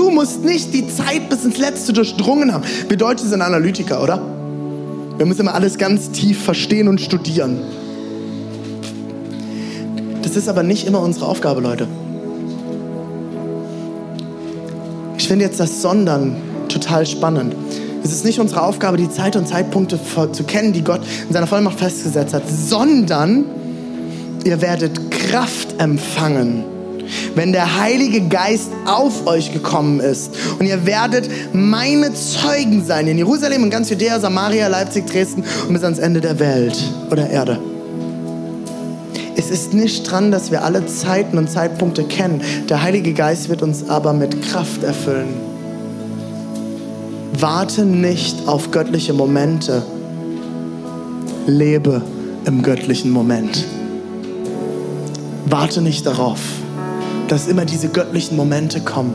Du 0.04 0.10
musst 0.10 0.44
nicht 0.44 0.74
die 0.74 0.86
Zeit 0.86 1.30
bis 1.30 1.46
ins 1.46 1.56
Letzte 1.56 1.94
durchdrungen 1.94 2.52
haben. 2.52 2.62
Wir 2.88 2.98
Deutsche 2.98 3.24
sind 3.24 3.40
Analytiker, 3.40 4.02
oder? 4.02 4.20
Wir 5.16 5.24
müssen 5.24 5.40
immer 5.40 5.54
alles 5.54 5.78
ganz 5.78 6.10
tief 6.10 6.44
verstehen 6.44 6.88
und 6.88 7.00
studieren. 7.00 7.62
Das 10.20 10.36
ist 10.36 10.46
aber 10.46 10.62
nicht 10.62 10.86
immer 10.86 11.00
unsere 11.00 11.24
Aufgabe, 11.24 11.62
Leute. 11.62 11.88
Ich 15.16 15.26
finde 15.26 15.46
jetzt 15.46 15.58
das 15.58 15.80
Sondern 15.80 16.36
total 16.68 17.06
spannend. 17.06 17.56
Es 18.04 18.12
ist 18.12 18.26
nicht 18.26 18.38
unsere 18.40 18.60
Aufgabe, 18.60 18.98
die 18.98 19.08
Zeit 19.08 19.36
und 19.36 19.48
Zeitpunkte 19.48 19.98
zu 20.32 20.44
kennen, 20.44 20.74
die 20.74 20.84
Gott 20.84 21.00
in 21.26 21.32
seiner 21.32 21.46
Vollmacht 21.46 21.78
festgesetzt 21.78 22.34
hat, 22.34 22.42
sondern 22.46 23.46
ihr 24.44 24.60
werdet 24.60 25.10
Kraft 25.10 25.80
empfangen, 25.80 26.73
wenn 27.34 27.52
der 27.52 27.78
Heilige 27.80 28.22
Geist 28.28 28.70
auf 28.86 29.26
euch 29.26 29.52
gekommen 29.52 30.00
ist. 30.00 30.34
Und 30.58 30.66
ihr 30.66 30.86
werdet 30.86 31.28
meine 31.52 32.12
Zeugen 32.14 32.84
sein 32.84 33.06
in 33.06 33.18
Jerusalem 33.18 33.62
und 33.62 33.70
ganz 33.70 33.90
Judäa, 33.90 34.20
Samaria, 34.20 34.68
Leipzig, 34.68 35.06
Dresden 35.06 35.44
und 35.66 35.74
bis 35.74 35.84
ans 35.84 35.98
Ende 35.98 36.20
der 36.20 36.38
Welt 36.38 36.76
oder 37.10 37.28
Erde. 37.28 37.58
Es 39.36 39.50
ist 39.50 39.74
nicht 39.74 40.10
dran, 40.10 40.30
dass 40.30 40.50
wir 40.50 40.64
alle 40.64 40.86
Zeiten 40.86 41.38
und 41.38 41.50
Zeitpunkte 41.50 42.04
kennen. 42.04 42.40
Der 42.68 42.82
Heilige 42.82 43.12
Geist 43.12 43.48
wird 43.48 43.62
uns 43.62 43.88
aber 43.88 44.12
mit 44.12 44.42
Kraft 44.42 44.82
erfüllen. 44.84 45.34
Warte 47.38 47.84
nicht 47.84 48.46
auf 48.46 48.70
göttliche 48.70 49.12
Momente. 49.12 49.82
Lebe 51.46 52.00
im 52.46 52.62
göttlichen 52.62 53.10
Moment. 53.10 53.64
Warte 55.46 55.82
nicht 55.82 56.06
darauf, 56.06 56.40
dass 57.28 57.46
immer 57.46 57.64
diese 57.64 57.88
göttlichen 57.88 58.36
Momente 58.36 58.80
kommen. 58.80 59.14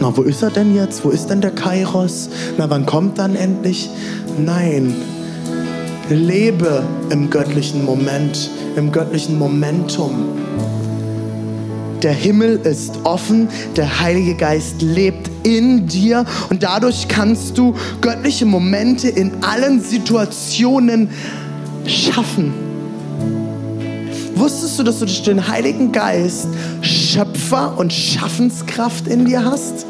Na, 0.00 0.16
wo 0.16 0.22
ist 0.22 0.42
er 0.42 0.50
denn 0.50 0.74
jetzt? 0.74 1.04
Wo 1.04 1.10
ist 1.10 1.26
denn 1.26 1.40
der 1.40 1.50
Kairos? 1.50 2.28
Na, 2.56 2.70
wann 2.70 2.86
kommt 2.86 3.18
dann 3.18 3.34
endlich? 3.34 3.90
Nein, 4.38 4.94
lebe 6.08 6.84
im 7.10 7.30
göttlichen 7.30 7.84
Moment 7.84 8.50
im 8.76 8.92
göttlichen 8.92 9.38
Momentum. 9.38 10.12
Der 12.02 12.12
Himmel 12.12 12.60
ist 12.62 12.92
offen, 13.02 13.48
der 13.76 14.00
Heilige 14.00 14.36
Geist 14.36 14.80
lebt 14.82 15.28
in 15.42 15.88
dir 15.88 16.24
und 16.48 16.62
dadurch 16.62 17.08
kannst 17.08 17.58
du 17.58 17.74
göttliche 18.00 18.46
Momente 18.46 19.08
in 19.08 19.32
allen 19.42 19.80
Situationen 19.80 21.10
schaffen. 21.86 22.67
Wusstest 24.38 24.78
du, 24.78 24.84
dass 24.84 25.00
du 25.00 25.06
durch 25.06 25.22
den 25.24 25.48
Heiligen 25.48 25.90
Geist 25.90 26.46
Schöpfer 26.80 27.76
und 27.76 27.92
Schaffenskraft 27.92 29.08
in 29.08 29.24
dir 29.24 29.44
hast? 29.44 29.84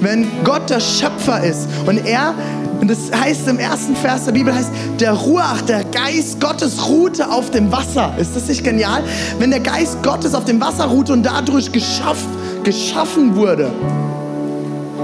Wenn 0.00 0.26
Gott 0.42 0.68
der 0.68 0.80
Schöpfer 0.80 1.40
ist 1.44 1.68
und 1.86 2.04
er 2.04 2.34
und 2.80 2.88
das 2.88 3.12
heißt 3.14 3.46
im 3.46 3.58
ersten 3.58 3.94
Vers 3.94 4.24
der 4.24 4.32
Bibel 4.32 4.52
heißt, 4.52 4.70
der 4.98 5.12
Ruach, 5.12 5.60
der 5.62 5.84
Geist 5.84 6.40
Gottes 6.40 6.88
ruhte 6.88 7.30
auf 7.30 7.50
dem 7.50 7.70
Wasser. 7.70 8.12
Ist 8.18 8.34
das 8.34 8.48
nicht 8.48 8.64
genial? 8.64 9.04
Wenn 9.38 9.50
der 9.50 9.60
Geist 9.60 10.02
Gottes 10.02 10.34
auf 10.34 10.46
dem 10.46 10.60
Wasser 10.60 10.86
ruhte 10.86 11.12
und 11.12 11.22
dadurch 11.22 11.70
geschaff, 11.70 12.24
geschaffen 12.64 13.36
wurde. 13.36 13.70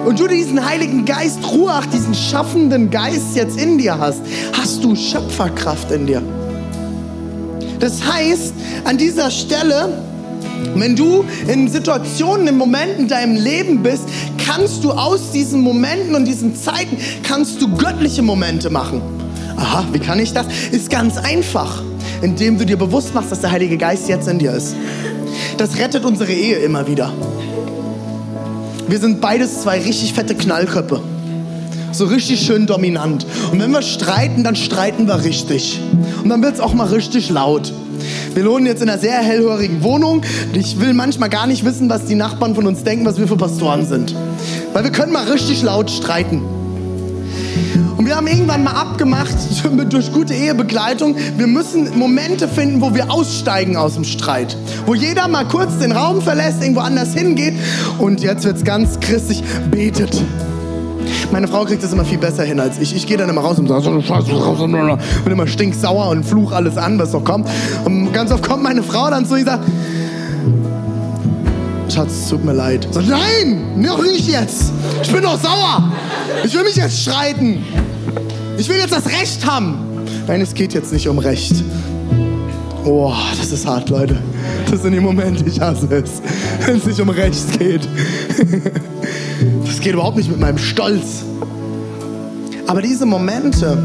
Und 0.06 0.18
du 0.18 0.26
diesen 0.26 0.64
Heiligen 0.64 1.04
Geist, 1.04 1.38
Ruach, 1.52 1.86
diesen 1.86 2.14
schaffenden 2.14 2.90
Geist 2.90 3.36
jetzt 3.36 3.60
in 3.60 3.78
dir 3.78 3.98
hast, 3.98 4.22
hast 4.58 4.82
du 4.82 4.96
Schöpferkraft 4.96 5.92
in 5.92 6.06
dir. 6.06 6.22
Das 7.80 8.02
heißt, 8.02 8.54
an 8.84 8.96
dieser 8.96 9.30
Stelle 9.30 10.02
wenn 10.74 10.96
du 10.96 11.24
in 11.48 11.68
Situationen, 11.68 12.48
in 12.48 12.56
Momenten 12.56 13.02
in 13.04 13.08
deinem 13.08 13.36
Leben 13.36 13.82
bist, 13.82 14.04
kannst 14.38 14.84
du 14.84 14.92
aus 14.92 15.30
diesen 15.32 15.60
Momenten 15.60 16.14
und 16.14 16.24
diesen 16.24 16.54
Zeiten, 16.54 16.96
kannst 17.22 17.60
du 17.60 17.76
göttliche 17.76 18.22
Momente 18.22 18.70
machen. 18.70 19.02
Aha, 19.56 19.84
wie 19.92 19.98
kann 19.98 20.18
ich 20.18 20.32
das? 20.32 20.46
Ist 20.70 20.90
ganz 20.90 21.16
einfach, 21.16 21.82
indem 22.22 22.58
du 22.58 22.66
dir 22.66 22.76
bewusst 22.76 23.14
machst, 23.14 23.32
dass 23.32 23.40
der 23.40 23.50
Heilige 23.50 23.78
Geist 23.78 24.08
jetzt 24.08 24.28
in 24.28 24.38
dir 24.38 24.52
ist. 24.52 24.74
das 25.56 25.78
rettet 25.78 26.04
unsere 26.04 26.32
Ehe 26.32 26.56
immer 26.56 26.86
wieder. 26.86 27.12
Wir 28.88 28.98
sind 28.98 29.20
beides 29.20 29.62
zwei 29.62 29.80
richtig 29.80 30.12
fette 30.12 30.34
Knallköpfe. 30.34 31.00
So 31.96 32.04
richtig 32.04 32.42
schön 32.42 32.66
dominant. 32.66 33.24
Und 33.50 33.58
wenn 33.58 33.70
wir 33.70 33.80
streiten, 33.80 34.44
dann 34.44 34.54
streiten 34.54 35.08
wir 35.08 35.24
richtig. 35.24 35.80
Und 36.22 36.28
dann 36.28 36.42
wird 36.42 36.56
es 36.56 36.60
auch 36.60 36.74
mal 36.74 36.88
richtig 36.88 37.30
laut. 37.30 37.72
Wir 38.34 38.44
wohnen 38.44 38.66
jetzt 38.66 38.82
in 38.82 38.90
einer 38.90 38.98
sehr 38.98 39.16
hellhörigen 39.16 39.82
Wohnung. 39.82 40.20
Ich 40.52 40.78
will 40.78 40.92
manchmal 40.92 41.30
gar 41.30 41.46
nicht 41.46 41.64
wissen, 41.64 41.88
was 41.88 42.04
die 42.04 42.14
Nachbarn 42.14 42.54
von 42.54 42.66
uns 42.66 42.84
denken, 42.84 43.06
was 43.06 43.18
wir 43.18 43.26
für 43.26 43.38
Pastoren 43.38 43.86
sind. 43.86 44.14
Weil 44.74 44.84
wir 44.84 44.92
können 44.92 45.10
mal 45.10 45.24
richtig 45.24 45.62
laut 45.62 45.90
streiten. 45.90 46.42
Und 47.96 48.04
wir 48.04 48.14
haben 48.14 48.26
irgendwann 48.26 48.62
mal 48.62 48.72
abgemacht, 48.72 49.34
durch 49.88 50.12
gute 50.12 50.34
Ehebegleitung, 50.34 51.16
wir 51.38 51.46
müssen 51.46 51.98
Momente 51.98 52.46
finden, 52.46 52.82
wo 52.82 52.94
wir 52.94 53.10
aussteigen 53.10 53.78
aus 53.78 53.94
dem 53.94 54.04
Streit. 54.04 54.54
Wo 54.84 54.94
jeder 54.94 55.28
mal 55.28 55.48
kurz 55.48 55.78
den 55.78 55.92
Raum 55.92 56.20
verlässt, 56.20 56.60
irgendwo 56.60 56.82
anders 56.82 57.14
hingeht 57.14 57.54
und 57.98 58.20
jetzt 58.20 58.44
wird 58.44 58.58
es 58.58 58.64
ganz 58.64 59.00
christlich, 59.00 59.42
betet. 59.70 60.22
Meine 61.32 61.48
Frau 61.48 61.64
kriegt 61.64 61.82
das 61.82 61.92
immer 61.92 62.04
viel 62.04 62.18
besser 62.18 62.44
hin 62.44 62.60
als 62.60 62.78
ich. 62.78 62.94
Ich 62.94 63.06
gehe 63.06 63.16
dann 63.16 63.28
immer 63.28 63.40
raus 63.40 63.58
und 63.58 63.68
sage, 63.68 63.82
so 63.82 64.00
Scheiße, 64.00 64.32
raus 64.32 64.60
und 64.60 64.72
bin 64.72 65.32
immer 65.32 65.46
stinksauer 65.46 66.08
und 66.08 66.24
fluch 66.24 66.52
alles 66.52 66.76
an, 66.76 66.98
was 66.98 67.12
noch 67.12 67.24
kommt. 67.24 67.48
Und 67.84 68.12
ganz 68.12 68.32
oft 68.32 68.46
kommt 68.46 68.62
meine 68.62 68.82
Frau 68.82 69.10
dann 69.10 69.26
zu 69.26 69.34
und 69.34 69.44
sagt, 69.44 69.64
Schatz, 71.92 72.28
tut 72.28 72.44
mir 72.44 72.52
leid. 72.52 72.86
So, 72.90 73.00
nein, 73.00 73.80
noch 73.80 74.02
nicht 74.02 74.28
jetzt. 74.28 74.72
Ich 75.02 75.12
bin 75.12 75.22
doch 75.22 75.40
sauer. 75.40 75.92
Ich 76.44 76.54
will 76.54 76.64
mich 76.64 76.76
jetzt 76.76 77.00
streiten. 77.00 77.64
Ich 78.58 78.68
will 78.68 78.76
jetzt 78.76 78.92
das 78.92 79.06
Recht 79.06 79.46
haben. 79.46 79.78
Nein, 80.26 80.40
es 80.40 80.54
geht 80.54 80.74
jetzt 80.74 80.92
nicht 80.92 81.08
um 81.08 81.18
Recht. 81.18 81.64
Oh, 82.84 83.12
das 83.38 83.50
ist 83.50 83.66
hart, 83.66 83.88
Leute. 83.90 84.16
Das 84.70 84.82
sind 84.82 84.92
die 84.92 85.00
Momente, 85.00 85.44
ich 85.46 85.60
hasse 85.60 85.88
es, 85.90 86.22
wenn 86.66 86.76
es 86.76 86.86
nicht 86.86 87.00
um 87.00 87.08
Recht 87.08 87.58
geht. 87.58 87.88
Das 89.64 89.80
geht 89.80 89.94
überhaupt 89.94 90.16
nicht 90.16 90.30
mit 90.30 90.40
meinem 90.40 90.58
Stolz. 90.58 91.24
Aber 92.66 92.82
diese 92.82 93.06
Momente, 93.06 93.78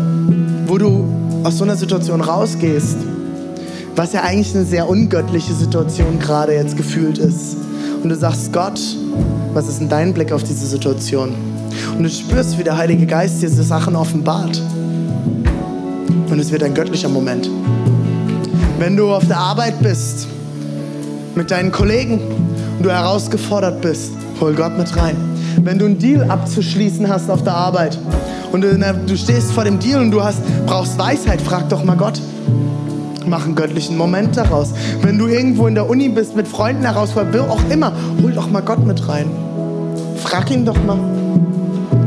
wo 0.68 0.78
du 0.78 1.06
aus 1.43 1.58
so 1.58 1.64
einer 1.64 1.76
Situation 1.76 2.22
rausgehst, 2.22 2.97
was 3.95 4.14
ja 4.14 4.22
eigentlich 4.22 4.56
eine 4.56 4.66
sehr 4.66 4.88
ungöttliche 4.88 5.54
Situation 5.54 6.20
gerade 6.20 6.54
jetzt 6.54 6.78
gefühlt 6.78 7.18
ist, 7.18 7.58
und 8.04 8.10
du 8.10 8.16
sagst, 8.16 8.52
Gott, 8.52 8.80
was 9.54 9.68
ist 9.68 9.80
denn 9.80 9.89
dein 9.89 10.14
Blick 10.14 10.32
auf 10.32 10.43
diese 10.43 10.66
Situation? 10.66 11.36
Und 11.95 12.04
du 12.04 12.10
spürst, 12.10 12.58
wie 12.58 12.64
der 12.64 12.78
Heilige 12.78 13.06
Geist 13.06 13.41
diese 13.41 13.64
Sachen 13.64 13.95
offenbart. 13.95 14.62
Und 16.30 16.39
es 16.39 16.52
wird 16.52 16.64
ein 16.64 16.74
göttlicher 16.74 17.10
Moment. 17.10 17.49
Wenn 18.80 18.97
du 18.97 19.12
auf 19.12 19.28
der 19.28 19.38
Arbeit 19.38 19.80
bist, 19.82 20.28
mit 21.36 21.52
deinen 21.52 21.72
Kollegen 21.72 22.20
und 22.78 22.84
du 22.84 22.89
herausgefordert 22.89 23.82
bist, 23.82 24.12
hol 24.39 24.54
Gott 24.54 24.78
mit 24.78 24.95
rein. 24.97 25.30
Wenn 25.58 25.78
du 25.78 25.86
einen 25.86 25.97
Deal 25.97 26.30
abzuschließen 26.30 27.08
hast 27.08 27.30
auf 27.30 27.43
der 27.43 27.56
Arbeit 27.56 27.97
und 28.52 28.62
du, 28.62 29.18
stehst 29.18 29.52
vor 29.52 29.64
dem 29.64 29.80
Deal 29.80 30.02
und 30.02 30.12
du 30.12 30.24
hast, 30.24 30.39
brauchst 30.66 30.97
Weisheit, 30.97 31.41
frag 31.41 31.70
doch 31.70 31.84
mal 31.84 31.97
Gott. 31.97 32.20
Mach 33.26 33.45
einen 33.45 33.56
göttlichen 33.56 33.97
Moment 33.97 34.36
daraus. 34.36 34.74
Wenn 35.02 35.18
du 35.18 35.28
irgendwo 35.28 35.68
in 35.68 35.76
der 35.76 35.89
Uni 35.89 36.10
bist, 36.10 36.36
mit 36.36 36.47
Freunden 36.47 36.84
herausforderst, 36.84 37.38
wo 37.38 37.54
auch 37.54 37.62
immer, 37.70 37.93
hol 38.22 38.32
doch 38.32 38.49
mal 38.49 38.62
Gott 38.62 38.86
mit 38.86 39.08
rein. 39.08 39.28
Frag 40.18 40.49
ihn 40.52 40.66
doch 40.66 40.82
mal. 40.84 40.97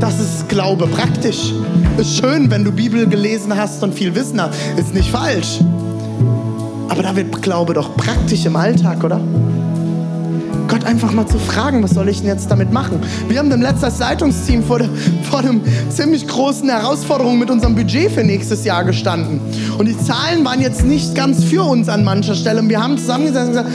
Das 0.01 0.21
ist 0.21 0.49
Glaube 0.49 0.87
praktisch. 0.87 1.53
Ist 1.97 2.17
schön, 2.17 2.51
wenn 2.51 2.65
du 2.65 2.73
Bibel 2.73 3.07
gelesen 3.07 3.57
hast 3.57 3.83
und 3.83 3.95
viel 3.95 4.15
Wissen 4.15 4.41
hast. 4.41 4.55
Ist 4.77 4.93
nicht 4.93 5.11
falsch. 5.11 5.61
Aber 6.89 7.03
da 7.03 7.17
wird 7.17 7.41
Glaube 7.43 7.75
doch 7.75 7.97
praktisch 7.97 8.45
im 8.45 8.57
Alltag, 8.57 9.03
oder? 9.05 9.21
Gott 10.85 10.91
einfach 10.91 11.13
mal 11.13 11.27
zu 11.27 11.39
fragen, 11.39 11.83
was 11.83 11.93
soll 11.93 12.09
ich 12.09 12.19
denn 12.19 12.29
jetzt 12.29 12.51
damit 12.51 12.73
machen? 12.73 13.01
Wir 13.29 13.39
haben 13.39 13.51
dem 13.51 13.63
letzten 13.63 13.99
Leitungsteam 13.99 14.63
vor, 14.63 14.79
der, 14.79 14.89
vor 15.23 15.41
einem 15.41 15.61
ziemlich 15.89 16.27
großen 16.27 16.69
Herausforderung 16.69 17.39
mit 17.39 17.51
unserem 17.51 17.75
Budget 17.75 18.11
für 18.11 18.23
nächstes 18.23 18.65
Jahr 18.65 18.85
gestanden. 18.85 19.41
Und 19.79 19.87
die 19.87 19.99
Zahlen 19.99 20.45
waren 20.45 20.61
jetzt 20.61 20.85
nicht 20.85 21.15
ganz 21.15 21.45
für 21.45 21.63
uns 21.63 21.89
an 21.89 22.05
mancher 22.05 22.35
Stelle. 22.35 22.61
Und 22.61 22.69
wir 22.69 22.83
haben 22.83 22.99
zusammengesessen 22.99 23.49
und 23.49 23.65
gesagt, 23.65 23.71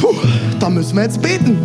puh, 0.00 0.14
da 0.58 0.70
müssen 0.70 0.96
wir 0.96 1.04
jetzt 1.04 1.22
beten. 1.22 1.58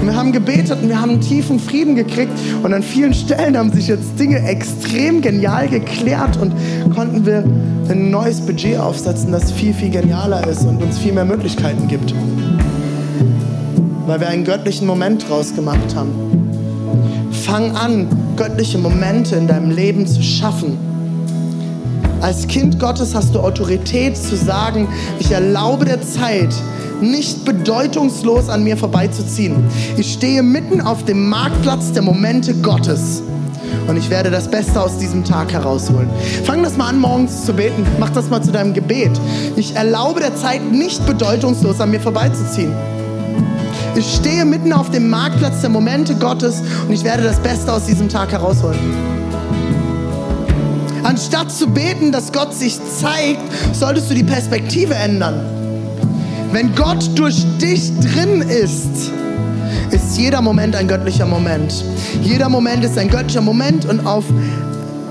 Und 0.00 0.06
wir 0.06 0.16
haben 0.16 0.32
gebetet 0.32 0.78
und 0.82 0.88
wir 0.88 1.00
haben 1.00 1.10
einen 1.10 1.20
tiefen 1.20 1.58
Frieden 1.58 1.94
gekriegt. 1.94 2.32
Und 2.62 2.72
an 2.72 2.82
vielen 2.82 3.14
Stellen 3.14 3.56
haben 3.56 3.72
sich 3.72 3.88
jetzt 3.88 4.18
Dinge 4.18 4.38
extrem 4.48 5.20
genial 5.20 5.68
geklärt 5.68 6.36
und 6.38 6.52
konnten 6.94 7.26
wir 7.26 7.44
ein 7.90 8.10
neues 8.10 8.40
Budget 8.40 8.78
aufsetzen, 8.78 9.32
das 9.32 9.50
viel, 9.52 9.74
viel 9.74 9.90
genialer 9.90 10.46
ist 10.46 10.64
und 10.64 10.82
uns 10.82 10.98
viel 10.98 11.12
mehr 11.12 11.24
Möglichkeiten 11.24 11.88
gibt. 11.88 12.14
Weil 14.08 14.20
wir 14.20 14.28
einen 14.28 14.44
göttlichen 14.44 14.86
Moment 14.86 15.28
draus 15.28 15.54
gemacht 15.54 15.94
haben. 15.94 17.28
Fang 17.30 17.76
an, 17.76 18.08
göttliche 18.36 18.78
Momente 18.78 19.36
in 19.36 19.46
deinem 19.46 19.70
Leben 19.70 20.06
zu 20.06 20.22
schaffen. 20.22 20.78
Als 22.22 22.48
Kind 22.48 22.80
Gottes 22.80 23.14
hast 23.14 23.34
du 23.34 23.40
Autorität 23.40 24.16
zu 24.16 24.34
sagen, 24.34 24.88
ich 25.18 25.30
erlaube 25.30 25.84
der 25.84 26.00
Zeit, 26.00 26.54
nicht 27.02 27.44
bedeutungslos 27.44 28.48
an 28.48 28.64
mir 28.64 28.78
vorbeizuziehen. 28.78 29.56
Ich 29.98 30.14
stehe 30.14 30.42
mitten 30.42 30.80
auf 30.80 31.04
dem 31.04 31.28
Marktplatz 31.28 31.92
der 31.92 32.00
Momente 32.00 32.54
Gottes. 32.54 33.22
Und 33.88 33.98
ich 33.98 34.08
werde 34.08 34.30
das 34.30 34.50
Beste 34.50 34.80
aus 34.80 34.96
diesem 34.96 35.22
Tag 35.22 35.52
herausholen. 35.52 36.08
Fang 36.44 36.62
das 36.62 36.78
mal 36.78 36.88
an, 36.88 36.98
morgens 36.98 37.44
zu 37.44 37.52
beten. 37.52 37.84
Mach 38.00 38.08
das 38.08 38.30
mal 38.30 38.42
zu 38.42 38.52
deinem 38.52 38.72
Gebet. 38.72 39.12
Ich 39.56 39.76
erlaube 39.76 40.20
der 40.20 40.34
Zeit 40.34 40.72
nicht 40.72 41.04
bedeutungslos 41.06 41.78
an 41.78 41.90
mir 41.90 42.00
vorbeizuziehen. 42.00 42.72
Ich 43.98 44.14
stehe 44.14 44.44
mitten 44.44 44.72
auf 44.72 44.90
dem 44.92 45.10
Marktplatz 45.10 45.60
der 45.60 45.70
Momente 45.70 46.14
Gottes 46.14 46.62
und 46.86 46.94
ich 46.94 47.02
werde 47.02 47.24
das 47.24 47.40
Beste 47.40 47.72
aus 47.72 47.86
diesem 47.86 48.08
Tag 48.08 48.30
herausholen. 48.30 48.78
Anstatt 51.02 51.50
zu 51.50 51.66
beten, 51.66 52.12
dass 52.12 52.30
Gott 52.30 52.54
sich 52.54 52.78
zeigt, 53.00 53.42
solltest 53.72 54.08
du 54.08 54.14
die 54.14 54.22
Perspektive 54.22 54.94
ändern. 54.94 55.40
Wenn 56.52 56.76
Gott 56.76 57.10
durch 57.16 57.44
dich 57.60 57.90
drin 57.98 58.42
ist, 58.42 59.10
ist 59.90 60.16
jeder 60.16 60.42
Moment 60.42 60.76
ein 60.76 60.86
göttlicher 60.86 61.26
Moment. 61.26 61.84
Jeder 62.22 62.48
Moment 62.48 62.84
ist 62.84 62.96
ein 62.96 63.08
göttlicher 63.08 63.42
Moment 63.42 63.84
und 63.84 64.06
auf 64.06 64.24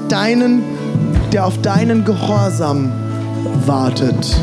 deinen, 0.07 0.63
der 1.33 1.45
auf 1.45 1.61
deinen 1.61 2.05
Gehorsam 2.05 2.89
wartet. 3.65 4.37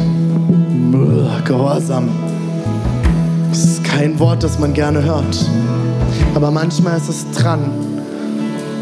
Gehorsam. 1.47 2.24
Kein 3.97 4.18
Wort, 4.18 4.42
das 4.42 4.59
man 4.59 4.74
gerne 4.74 5.05
hört. 5.05 5.49
Aber 6.34 6.51
manchmal 6.51 6.97
ist 6.97 7.09
es 7.09 7.30
dran, 7.30 7.70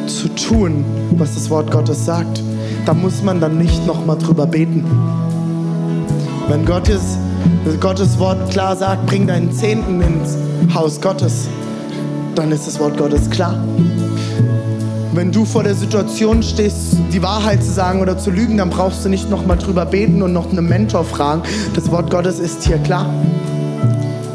zu 0.06 0.28
tun, 0.28 0.86
was 1.18 1.34
das 1.34 1.50
Wort 1.50 1.70
Gottes 1.70 2.06
sagt. 2.06 2.42
Da 2.86 2.94
muss 2.94 3.22
man 3.22 3.38
dann 3.38 3.58
nicht 3.58 3.86
nochmal 3.86 4.16
drüber 4.16 4.46
beten. 4.46 4.86
Wenn 6.48 6.64
Gott 6.64 6.88
ist, 6.88 7.18
Gottes 7.78 8.18
Wort 8.18 8.50
klar 8.50 8.74
sagt, 8.74 9.04
bring 9.04 9.26
deinen 9.26 9.52
Zehnten 9.52 10.00
ins 10.00 10.38
Haus 10.74 10.98
Gottes, 10.98 11.46
dann 12.34 12.50
ist 12.50 12.66
das 12.66 12.80
Wort 12.80 12.96
Gottes 12.96 13.28
klar. 13.28 13.62
Wenn 15.12 15.30
du 15.30 15.44
vor 15.44 15.62
der 15.62 15.74
Situation 15.74 16.42
stehst, 16.42 16.96
die 17.12 17.22
Wahrheit 17.22 17.62
zu 17.62 17.70
sagen 17.70 18.00
oder 18.00 18.16
zu 18.16 18.30
lügen, 18.30 18.56
dann 18.56 18.70
brauchst 18.70 19.04
du 19.04 19.10
nicht 19.10 19.28
nochmal 19.28 19.58
drüber 19.58 19.84
beten 19.84 20.22
und 20.22 20.32
noch 20.32 20.50
einen 20.50 20.66
Mentor 20.66 21.04
fragen. 21.04 21.42
Das 21.74 21.90
Wort 21.90 22.10
Gottes 22.10 22.38
ist 22.38 22.64
hier 22.64 22.78
klar. 22.78 23.12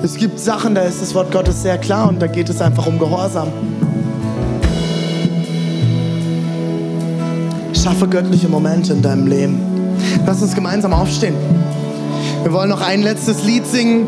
Es 0.03 0.15
gibt 0.15 0.39
Sachen, 0.39 0.75
da 0.75 0.81
ist 0.81 1.01
das 1.01 1.15
Wort 1.15 1.31
Gottes 1.31 1.63
sehr 1.63 1.77
klar 1.77 2.07
und 2.07 2.21
da 2.21 2.27
geht 2.27 2.49
es 2.49 2.61
einfach 2.61 2.85
um 2.85 2.99
Gehorsam. 2.99 3.47
Schaffe 7.73 8.07
göttliche 8.07 8.47
Momente 8.47 8.93
in 8.93 9.01
deinem 9.01 9.27
Leben. 9.27 9.59
Lass 10.25 10.41
uns 10.41 10.53
gemeinsam 10.53 10.93
aufstehen. 10.93 11.35
Wir 12.43 12.53
wollen 12.53 12.69
noch 12.69 12.81
ein 12.81 13.01
letztes 13.01 13.43
Lied 13.43 13.65
singen. 13.65 14.07